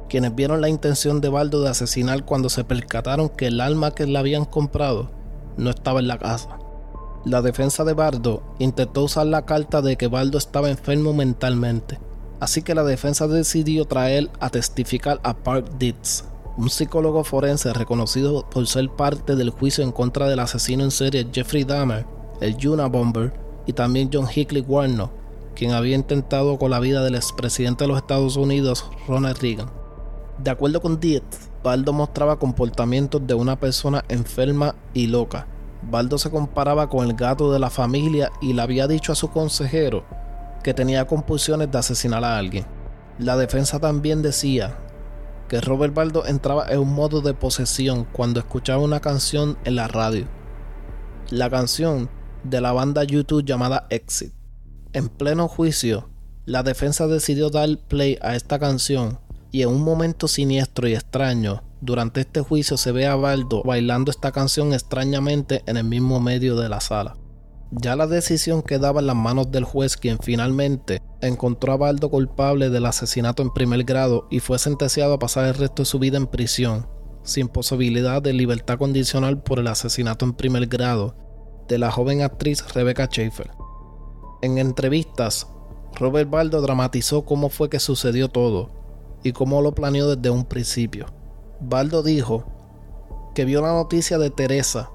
quienes 0.08 0.32
vieron 0.36 0.60
la 0.60 0.68
intención 0.68 1.20
de 1.20 1.28
Baldo 1.28 1.60
de 1.60 1.70
asesinar 1.70 2.24
cuando 2.24 2.48
se 2.48 2.62
percataron 2.62 3.30
que 3.30 3.48
el 3.48 3.60
alma 3.60 3.90
que 3.90 4.06
le 4.06 4.16
habían 4.16 4.44
comprado 4.44 5.10
no 5.56 5.70
estaba 5.70 5.98
en 5.98 6.06
la 6.06 6.18
casa. 6.18 6.56
La 7.24 7.42
defensa 7.42 7.82
de 7.82 7.94
Baldo 7.94 8.44
intentó 8.60 9.02
usar 9.02 9.26
la 9.26 9.44
carta 9.44 9.82
de 9.82 9.96
que 9.96 10.06
Baldo 10.06 10.38
estaba 10.38 10.70
enfermo 10.70 11.14
mentalmente, 11.14 11.98
así 12.38 12.62
que 12.62 12.76
la 12.76 12.84
defensa 12.84 13.26
decidió 13.26 13.86
traer 13.86 14.30
a 14.38 14.48
testificar 14.48 15.18
a 15.24 15.34
Park 15.34 15.78
Ditz, 15.80 16.22
un 16.56 16.70
psicólogo 16.70 17.24
forense 17.24 17.72
reconocido 17.72 18.48
por 18.48 18.68
ser 18.68 18.88
parte 18.90 19.34
del 19.34 19.50
juicio 19.50 19.82
en 19.82 19.90
contra 19.90 20.28
del 20.28 20.38
asesino 20.38 20.84
en 20.84 20.92
serie 20.92 21.26
Jeffrey 21.32 21.64
Dahmer, 21.64 22.06
el 22.40 22.56
Yuna 22.56 22.86
Bomber 22.86 23.32
y 23.66 23.72
también 23.72 24.10
John 24.12 24.28
Hickley 24.32 24.62
Warner, 24.62 25.08
quien 25.56 25.72
había 25.72 25.96
intentado 25.96 26.58
con 26.58 26.70
la 26.70 26.78
vida 26.78 27.02
del 27.02 27.16
expresidente 27.16 27.84
de 27.84 27.88
los 27.88 27.96
Estados 27.96 28.36
Unidos, 28.36 28.88
Ronald 29.08 29.38
Reagan. 29.38 29.70
De 30.38 30.50
acuerdo 30.50 30.80
con 30.80 31.00
Dietz, 31.00 31.50
Baldo 31.64 31.92
mostraba 31.92 32.38
comportamientos 32.38 33.26
de 33.26 33.34
una 33.34 33.58
persona 33.58 34.04
enferma 34.08 34.76
y 34.94 35.08
loca. 35.08 35.48
Baldo 35.82 36.18
se 36.18 36.30
comparaba 36.30 36.88
con 36.88 37.06
el 37.06 37.14
gato 37.14 37.50
de 37.50 37.58
la 37.58 37.70
familia 37.70 38.30
y 38.40 38.52
le 38.52 38.62
había 38.62 38.86
dicho 38.86 39.12
a 39.12 39.16
su 39.16 39.30
consejero 39.30 40.04
que 40.62 40.74
tenía 40.74 41.06
compulsiones 41.06 41.70
de 41.72 41.78
asesinar 41.78 42.22
a 42.22 42.36
alguien. 42.36 42.66
La 43.18 43.36
defensa 43.36 43.80
también 43.80 44.20
decía 44.20 44.76
que 45.48 45.60
Robert 45.60 45.94
Baldo 45.94 46.26
entraba 46.26 46.66
en 46.68 46.80
un 46.80 46.92
modo 46.92 47.22
de 47.22 47.32
posesión 47.32 48.06
cuando 48.12 48.40
escuchaba 48.40 48.82
una 48.82 49.00
canción 49.00 49.56
en 49.64 49.76
la 49.76 49.88
radio. 49.88 50.26
La 51.30 51.48
canción 51.48 52.10
de 52.44 52.60
la 52.60 52.72
banda 52.72 53.04
YouTube 53.04 53.44
llamada 53.44 53.86
Exit. 53.88 54.35
En 54.96 55.10
pleno 55.10 55.46
juicio, 55.46 56.08
la 56.46 56.62
defensa 56.62 57.06
decidió 57.06 57.50
dar 57.50 57.68
play 57.86 58.16
a 58.22 58.34
esta 58.34 58.58
canción 58.58 59.18
y 59.52 59.60
en 59.60 59.68
un 59.68 59.82
momento 59.82 60.26
siniestro 60.26 60.88
y 60.88 60.94
extraño, 60.94 61.62
durante 61.82 62.22
este 62.22 62.40
juicio 62.40 62.78
se 62.78 62.92
ve 62.92 63.06
a 63.06 63.14
Baldo 63.14 63.62
bailando 63.62 64.10
esta 64.10 64.32
canción 64.32 64.72
extrañamente 64.72 65.62
en 65.66 65.76
el 65.76 65.84
mismo 65.84 66.18
medio 66.18 66.56
de 66.56 66.70
la 66.70 66.80
sala. 66.80 67.18
Ya 67.72 67.94
la 67.94 68.06
decisión 68.06 68.62
quedaba 68.62 69.00
en 69.00 69.08
las 69.08 69.16
manos 69.16 69.50
del 69.50 69.64
juez 69.64 69.98
quien 69.98 70.18
finalmente 70.18 71.02
encontró 71.20 71.74
a 71.74 71.76
Baldo 71.76 72.08
culpable 72.08 72.70
del 72.70 72.86
asesinato 72.86 73.42
en 73.42 73.52
primer 73.52 73.84
grado 73.84 74.26
y 74.30 74.40
fue 74.40 74.58
sentenciado 74.58 75.12
a 75.12 75.18
pasar 75.18 75.44
el 75.44 75.56
resto 75.56 75.82
de 75.82 75.86
su 75.86 75.98
vida 75.98 76.16
en 76.16 76.26
prisión, 76.26 76.88
sin 77.22 77.48
posibilidad 77.48 78.22
de 78.22 78.32
libertad 78.32 78.78
condicional 78.78 79.42
por 79.42 79.58
el 79.58 79.66
asesinato 79.66 80.24
en 80.24 80.32
primer 80.32 80.68
grado 80.68 81.14
de 81.68 81.76
la 81.76 81.90
joven 81.90 82.22
actriz 82.22 82.64
Rebecca 82.72 83.08
Schaefer. 83.08 83.50
En 84.42 84.58
entrevistas, 84.58 85.46
Robert 85.98 86.28
Baldo 86.28 86.60
dramatizó 86.60 87.24
cómo 87.24 87.48
fue 87.48 87.70
que 87.70 87.80
sucedió 87.80 88.28
todo 88.28 88.70
y 89.22 89.32
cómo 89.32 89.62
lo 89.62 89.74
planeó 89.74 90.14
desde 90.14 90.30
un 90.30 90.44
principio. 90.44 91.06
Baldo 91.60 92.02
dijo 92.02 92.44
que 93.34 93.44
vio 93.44 93.62
la 93.62 93.72
noticia 93.72 94.18
de 94.18 94.30
Teresa, 94.30 94.90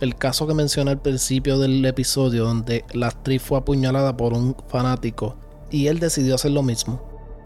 el 0.00 0.16
caso 0.16 0.46
que 0.46 0.54
mencioné 0.54 0.92
al 0.92 1.02
principio 1.02 1.58
del 1.58 1.84
episodio 1.84 2.44
donde 2.44 2.84
la 2.92 3.08
actriz 3.08 3.42
fue 3.42 3.58
apuñalada 3.58 4.16
por 4.16 4.32
un 4.32 4.56
fanático 4.68 5.36
y 5.70 5.88
él 5.88 5.98
decidió 5.98 6.36
hacer 6.36 6.52
lo 6.52 6.62
mismo. 6.62 7.02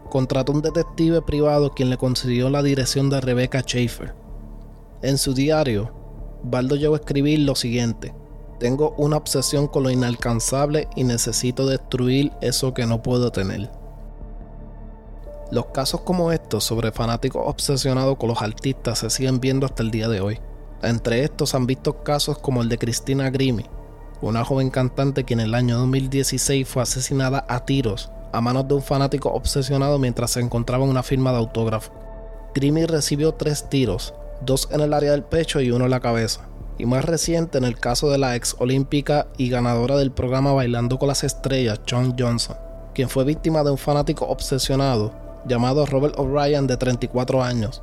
Contrató 0.09 0.51
un 0.51 0.61
detective 0.61 1.21
privado 1.21 1.71
quien 1.71 1.89
le 1.89 1.97
consiguió 1.97 2.49
la 2.49 2.63
dirección 2.63 3.09
de 3.09 3.21
Rebecca 3.21 3.61
Schaefer. 3.61 4.13
En 5.01 5.17
su 5.17 5.33
diario, 5.33 5.91
Baldo 6.43 6.75
llegó 6.75 6.93
a 6.93 6.99
escribir 6.99 7.39
lo 7.39 7.55
siguiente. 7.55 8.13
Tengo 8.59 8.95
una 8.97 9.17
obsesión 9.17 9.67
con 9.67 9.83
lo 9.83 9.91
inalcanzable 9.91 10.87
y 10.95 11.03
necesito 11.03 11.67
destruir 11.67 12.31
eso 12.41 12.73
que 12.73 12.85
no 12.85 13.03
puedo 13.03 13.31
tener. 13.31 13.69
Los 15.51 15.67
casos 15.67 16.01
como 16.01 16.31
estos 16.31 16.63
sobre 16.63 16.91
fanáticos 16.91 17.43
obsesionados 17.45 18.17
con 18.17 18.29
los 18.29 18.41
artistas 18.41 18.99
se 18.99 19.09
siguen 19.09 19.39
viendo 19.39 19.65
hasta 19.65 19.83
el 19.83 19.91
día 19.91 20.09
de 20.09 20.21
hoy. 20.21 20.39
Entre 20.81 21.23
estos 21.23 21.55
han 21.55 21.67
visto 21.67 22.03
casos 22.03 22.39
como 22.39 22.61
el 22.61 22.69
de 22.69 22.77
Christina 22.77 23.29
Grimmie, 23.29 23.69
una 24.21 24.43
joven 24.43 24.69
cantante 24.71 25.23
que 25.23 25.35
en 25.35 25.39
el 25.39 25.53
año 25.53 25.77
2016 25.77 26.67
fue 26.67 26.81
asesinada 26.81 27.45
a 27.47 27.65
tiros 27.65 28.11
a 28.33 28.41
manos 28.41 28.67
de 28.67 28.73
un 28.73 28.81
fanático 28.81 29.29
obsesionado 29.29 29.99
mientras 29.99 30.31
se 30.31 30.41
encontraba 30.41 30.83
en 30.83 30.89
una 30.89 31.03
firma 31.03 31.31
de 31.31 31.37
autógrafo. 31.37 31.91
Grimmie 32.53 32.87
recibió 32.87 33.33
tres 33.33 33.69
tiros, 33.69 34.13
dos 34.41 34.67
en 34.71 34.81
el 34.81 34.93
área 34.93 35.11
del 35.11 35.23
pecho 35.23 35.61
y 35.61 35.71
uno 35.71 35.85
en 35.85 35.91
la 35.91 35.99
cabeza. 35.99 36.47
Y 36.77 36.85
más 36.85 37.05
reciente 37.05 37.57
en 37.57 37.63
el 37.63 37.79
caso 37.79 38.09
de 38.09 38.17
la 38.17 38.35
ex 38.35 38.55
olímpica 38.59 39.27
y 39.37 39.49
ganadora 39.49 39.97
del 39.97 40.11
programa 40.11 40.53
Bailando 40.53 40.99
con 40.99 41.07
las 41.07 41.23
Estrellas, 41.23 41.81
John 41.89 42.15
Johnson, 42.17 42.55
quien 42.93 43.09
fue 43.09 43.23
víctima 43.23 43.63
de 43.63 43.71
un 43.71 43.77
fanático 43.77 44.25
obsesionado 44.27 45.13
llamado 45.47 45.85
Robert 45.85 46.19
O'Brien 46.19 46.67
de 46.67 46.77
34 46.77 47.43
años. 47.43 47.81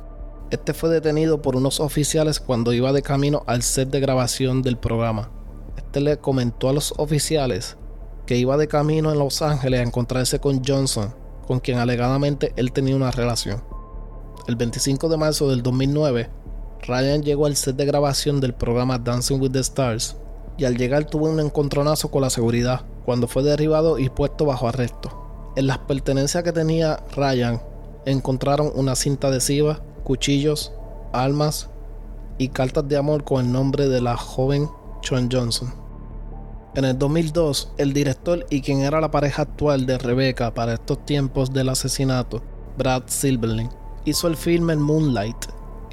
Este 0.51 0.73
fue 0.73 0.89
detenido 0.89 1.41
por 1.41 1.55
unos 1.55 1.79
oficiales 1.79 2.39
cuando 2.39 2.71
iba 2.71 2.93
de 2.93 3.01
camino 3.01 3.43
al 3.47 3.63
set 3.63 3.89
de 3.89 3.99
grabación 3.99 4.61
del 4.61 4.77
programa. 4.77 5.31
Este 5.75 5.99
le 5.99 6.17
comentó 6.17 6.69
a 6.69 6.73
los 6.73 6.93
oficiales 6.97 7.77
que 8.25 8.37
iba 8.37 8.57
de 8.57 8.67
camino 8.67 9.11
en 9.11 9.19
Los 9.19 9.41
Ángeles 9.41 9.79
a 9.79 9.83
encontrarse 9.83 10.39
con 10.39 10.63
Johnson, 10.63 11.13
con 11.47 11.59
quien 11.59 11.79
alegadamente 11.79 12.53
él 12.55 12.71
tenía 12.71 12.95
una 12.95 13.11
relación. 13.11 13.63
El 14.47 14.55
25 14.55 15.09
de 15.09 15.17
marzo 15.17 15.49
del 15.49 15.63
2009, 15.63 16.29
Ryan 16.87 17.23
llegó 17.23 17.47
al 17.47 17.55
set 17.55 17.75
de 17.75 17.85
grabación 17.85 18.39
del 18.39 18.53
programa 18.53 18.99
Dancing 18.99 19.39
with 19.39 19.51
the 19.51 19.59
Stars 19.59 20.15
y 20.57 20.65
al 20.65 20.77
llegar 20.77 21.05
tuvo 21.05 21.29
un 21.29 21.39
encontronazo 21.39 22.11
con 22.11 22.21
la 22.21 22.29
seguridad 22.29 22.81
cuando 23.05 23.27
fue 23.27 23.43
derribado 23.43 23.97
y 23.97 24.09
puesto 24.09 24.45
bajo 24.45 24.67
arresto. 24.67 25.53
En 25.55 25.67
las 25.67 25.79
pertenencias 25.79 26.43
que 26.43 26.51
tenía 26.51 26.99
Ryan 27.15 27.61
encontraron 28.05 28.71
una 28.75 28.95
cinta 28.95 29.27
adhesiva, 29.27 29.81
cuchillos, 30.03 30.73
armas 31.11 31.69
y 32.37 32.49
cartas 32.49 32.87
de 32.87 32.97
amor 32.97 33.23
con 33.23 33.45
el 33.45 33.51
nombre 33.51 33.87
de 33.87 34.01
la 34.01 34.15
joven 34.15 34.69
John 35.07 35.29
Johnson. 35.31 35.73
En 36.75 36.83
el 36.83 36.99
2002, 36.99 37.71
el 37.77 37.93
director 37.93 38.45
y 38.49 38.61
quien 38.61 38.81
era 38.81 38.99
la 38.99 39.09
pareja 39.09 39.43
actual 39.43 39.85
de 39.85 39.97
Rebecca 39.97 40.53
para 40.53 40.73
estos 40.73 41.05
tiempos 41.05 41.53
del 41.53 41.69
asesinato, 41.69 42.43
Brad 42.77 43.03
Silverling, 43.07 43.69
hizo 44.03 44.27
el 44.27 44.35
filme 44.35 44.75
Moonlight, 44.75 45.37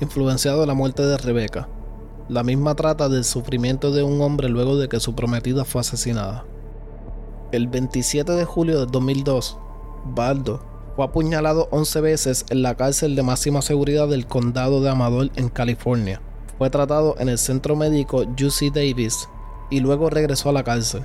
influenciado 0.02 0.66
la 0.66 0.74
muerte 0.74 1.02
de 1.02 1.16
Rebecca. 1.16 1.68
La 2.28 2.42
misma 2.42 2.74
trata 2.74 3.08
del 3.08 3.24
sufrimiento 3.24 3.90
de 3.90 4.02
un 4.02 4.20
hombre 4.20 4.48
luego 4.48 4.76
de 4.76 4.88
que 4.88 5.00
su 5.00 5.14
prometida 5.14 5.64
fue 5.64 5.80
asesinada. 5.80 6.44
El 7.52 7.68
27 7.68 8.32
de 8.32 8.44
julio 8.44 8.80
de 8.80 8.86
2002, 8.86 9.58
Baldo 10.04 10.62
fue 10.96 11.04
apuñalado 11.04 11.68
11 11.70 12.00
veces 12.00 12.46
en 12.50 12.62
la 12.62 12.74
cárcel 12.74 13.16
de 13.16 13.22
máxima 13.22 13.62
seguridad 13.62 14.08
del 14.08 14.26
condado 14.26 14.80
de 14.80 14.90
Amador 14.90 15.30
en 15.36 15.48
California. 15.48 16.20
Fue 16.58 16.70
tratado 16.70 17.16
en 17.18 17.28
el 17.28 17.38
centro 17.38 17.76
médico 17.76 18.18
UC 18.18 18.72
Davis 18.72 19.28
y 19.70 19.80
luego 19.80 20.10
regresó 20.10 20.50
a 20.50 20.52
la 20.52 20.64
cárcel. 20.64 21.04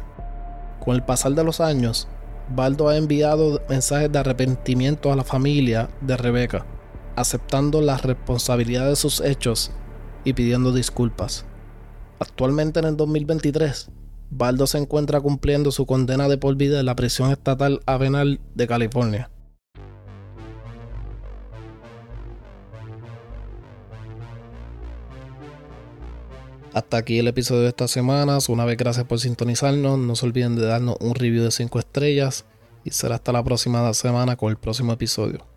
Con 0.83 0.95
el 0.95 1.03
pasar 1.03 1.33
de 1.33 1.43
los 1.43 1.61
años, 1.61 2.07
Baldo 2.55 2.89
ha 2.89 2.97
enviado 2.97 3.61
mensajes 3.69 4.11
de 4.11 4.19
arrepentimiento 4.19 5.11
a 5.11 5.15
la 5.15 5.23
familia 5.23 5.89
de 6.01 6.15
Rebecca, 6.15 6.65
aceptando 7.17 7.81
la 7.81 7.97
responsabilidad 7.97 8.87
de 8.87 8.95
sus 8.95 9.21
hechos 9.21 9.71
y 10.23 10.33
pidiendo 10.33 10.71
disculpas. 10.71 11.45
Actualmente 12.19 12.79
en 12.79 12.85
el 12.85 12.95
2023, 12.95 13.89
Baldo 14.29 14.67
se 14.67 14.77
encuentra 14.77 15.19
cumpliendo 15.19 15.71
su 15.71 15.85
condena 15.85 16.29
de 16.29 16.37
por 16.37 16.55
vida 16.55 16.79
en 16.79 16.85
la 16.85 16.95
prisión 16.95 17.31
estatal 17.31 17.81
Avenal 17.85 18.39
de 18.53 18.67
California. 18.67 19.31
Hasta 26.73 26.97
aquí 26.97 27.17
el 27.17 27.27
episodio 27.27 27.61
de 27.61 27.69
esta 27.69 27.87
semana. 27.87 28.37
Una 28.49 28.63
vez 28.63 28.77
gracias 28.77 29.05
por 29.07 29.19
sintonizarnos. 29.19 29.97
No 29.97 30.15
se 30.15 30.27
olviden 30.27 30.55
de 30.55 30.67
darnos 30.67 30.97
un 30.99 31.15
review 31.15 31.43
de 31.43 31.49
5 31.49 31.79
estrellas. 31.79 32.45
Y 32.83 32.91
será 32.91 33.15
hasta 33.15 33.31
la 33.31 33.43
próxima 33.43 33.91
semana 33.95 34.35
con 34.35 34.51
el 34.51 34.57
próximo 34.57 34.93
episodio. 34.93 35.56